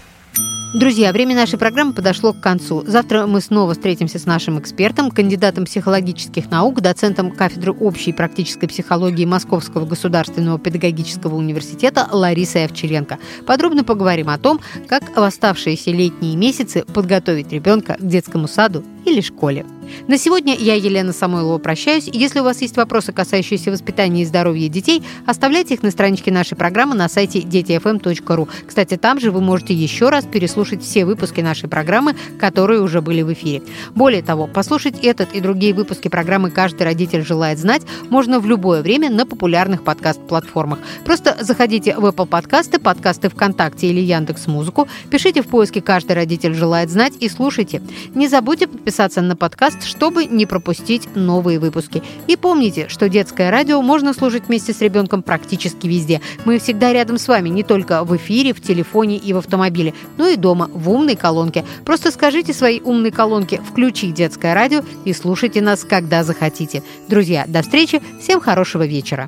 Друзья, 0.75 1.12
время 1.12 1.36
нашей 1.36 1.58
программы 1.58 1.93
подошло 1.93 2.34
к 2.34 2.39
концу. 2.39 2.84
Завтра 2.86 3.25
мы 3.25 3.41
снова 3.41 3.73
встретимся 3.73 4.19
с 4.19 4.27
нашим 4.27 4.60
экспертом, 4.60 5.10
кандидатом 5.10 5.65
психологических 5.65 6.51
наук, 6.51 6.82
доцентом 6.82 7.32
кафедры 7.32 7.71
общей 7.71 8.13
практической 8.13 8.67
психологии 8.67 9.25
Московского 9.25 9.88
государственного 9.88 10.60
педагогического 10.60 11.36
университета 11.36 12.08
Ларисой 12.12 12.65
Овчаренко. 12.65 13.17
Подробно 13.47 13.84
поговорим 13.84 14.29
о 14.29 14.38
том, 14.38 14.60
как 14.88 15.17
в 15.17 15.23
оставшиеся 15.23 15.89
летние 15.89 16.36
месяцы 16.36 16.84
подготовить 16.93 17.51
ребенка 17.51 17.97
к 17.99 18.08
детскому 18.08 18.47
саду 18.47 18.84
или 19.05 19.21
школе. 19.21 19.65
На 20.07 20.17
сегодня 20.17 20.55
я, 20.55 20.75
Елена 20.75 21.13
Самойлова, 21.13 21.57
прощаюсь. 21.57 22.09
Если 22.11 22.39
у 22.39 22.43
вас 22.43 22.61
есть 22.61 22.77
вопросы, 22.77 23.11
касающиеся 23.11 23.71
воспитания 23.71 24.23
и 24.23 24.25
здоровья 24.25 24.69
детей, 24.69 25.03
оставляйте 25.25 25.73
их 25.73 25.83
на 25.83 25.91
страничке 25.91 26.31
нашей 26.31 26.55
программы 26.55 26.95
на 26.95 27.09
сайте 27.09 27.41
детифм.ру. 27.41 28.47
Кстати, 28.65 28.97
там 28.97 29.19
же 29.19 29.31
вы 29.31 29.41
можете 29.41 29.73
еще 29.73 30.09
раз 30.09 30.25
переслушать 30.25 30.83
все 30.83 31.05
выпуски 31.05 31.41
нашей 31.41 31.69
программы, 31.69 32.15
которые 32.39 32.81
уже 32.81 33.01
были 33.01 33.21
в 33.21 33.33
эфире. 33.33 33.61
Более 33.93 34.23
того, 34.23 34.47
послушать 34.47 34.99
этот 35.03 35.33
и 35.33 35.41
другие 35.41 35.73
выпуски 35.73 36.07
программы 36.07 36.49
«Каждый 36.49 36.83
родитель 36.83 37.23
желает 37.23 37.59
знать» 37.59 37.83
можно 38.09 38.39
в 38.39 38.45
любое 38.45 38.81
время 38.81 39.09
на 39.09 39.25
популярных 39.25 39.83
подкаст-платформах. 39.83 40.79
Просто 41.05 41.37
заходите 41.41 41.95
в 41.95 42.05
Apple 42.05 42.25
подкасты, 42.25 42.79
подкасты 42.79 43.29
ВКонтакте 43.29 43.87
или 43.87 43.99
Яндекс 43.99 44.47
Музыку, 44.47 44.87
пишите 45.09 45.41
в 45.41 45.47
поиске 45.47 45.81
«Каждый 45.81 46.13
родитель 46.13 46.53
желает 46.53 46.89
знать» 46.89 47.13
и 47.19 47.29
слушайте. 47.29 47.81
Не 48.15 48.27
забудьте 48.27 48.67
подписаться 48.67 48.92
подписаться 48.93 49.21
на 49.21 49.36
подкаст, 49.36 49.84
чтобы 49.84 50.25
не 50.25 50.45
пропустить 50.45 51.15
новые 51.15 51.58
выпуски. 51.58 52.03
И 52.27 52.36
помните, 52.36 52.88
что 52.89 53.10
детское 53.10 53.49
радио 53.49 53.82
можно 53.82 54.13
слушать 54.13 54.43
вместе 54.47 54.71
с 54.71 54.82
ребенком 54.82 55.23
практически 55.23 55.88
везде. 55.88 56.21
Мы 56.45 56.60
всегда 56.60 56.93
рядом 56.93 57.17
с 57.17 57.27
вами, 57.27 57.49
не 57.49 57.63
только 57.63 58.03
в 58.03 58.15
эфире, 58.17 58.53
в 58.53 58.62
телефоне 58.62 59.17
и 59.17 59.34
в 59.34 59.38
автомобиле, 59.38 59.95
но 60.17 60.27
и 60.27 60.36
дома, 60.36 60.69
в 60.71 60.91
умной 60.91 61.15
колонке. 61.15 61.65
Просто 61.86 62.12
скажите 62.12 62.53
своей 62.53 62.82
умной 62.82 63.10
колонке 63.10 63.60
«Включи 63.67 64.12
детское 64.12 64.53
радио» 64.53 64.84
и 65.06 65.13
слушайте 65.13 65.62
нас, 65.62 65.84
когда 65.84 66.23
захотите. 66.23 66.84
Друзья, 67.08 67.45
до 67.47 67.63
встречи, 67.63 67.99
всем 68.21 68.39
хорошего 68.41 68.86
вечера. 68.86 69.27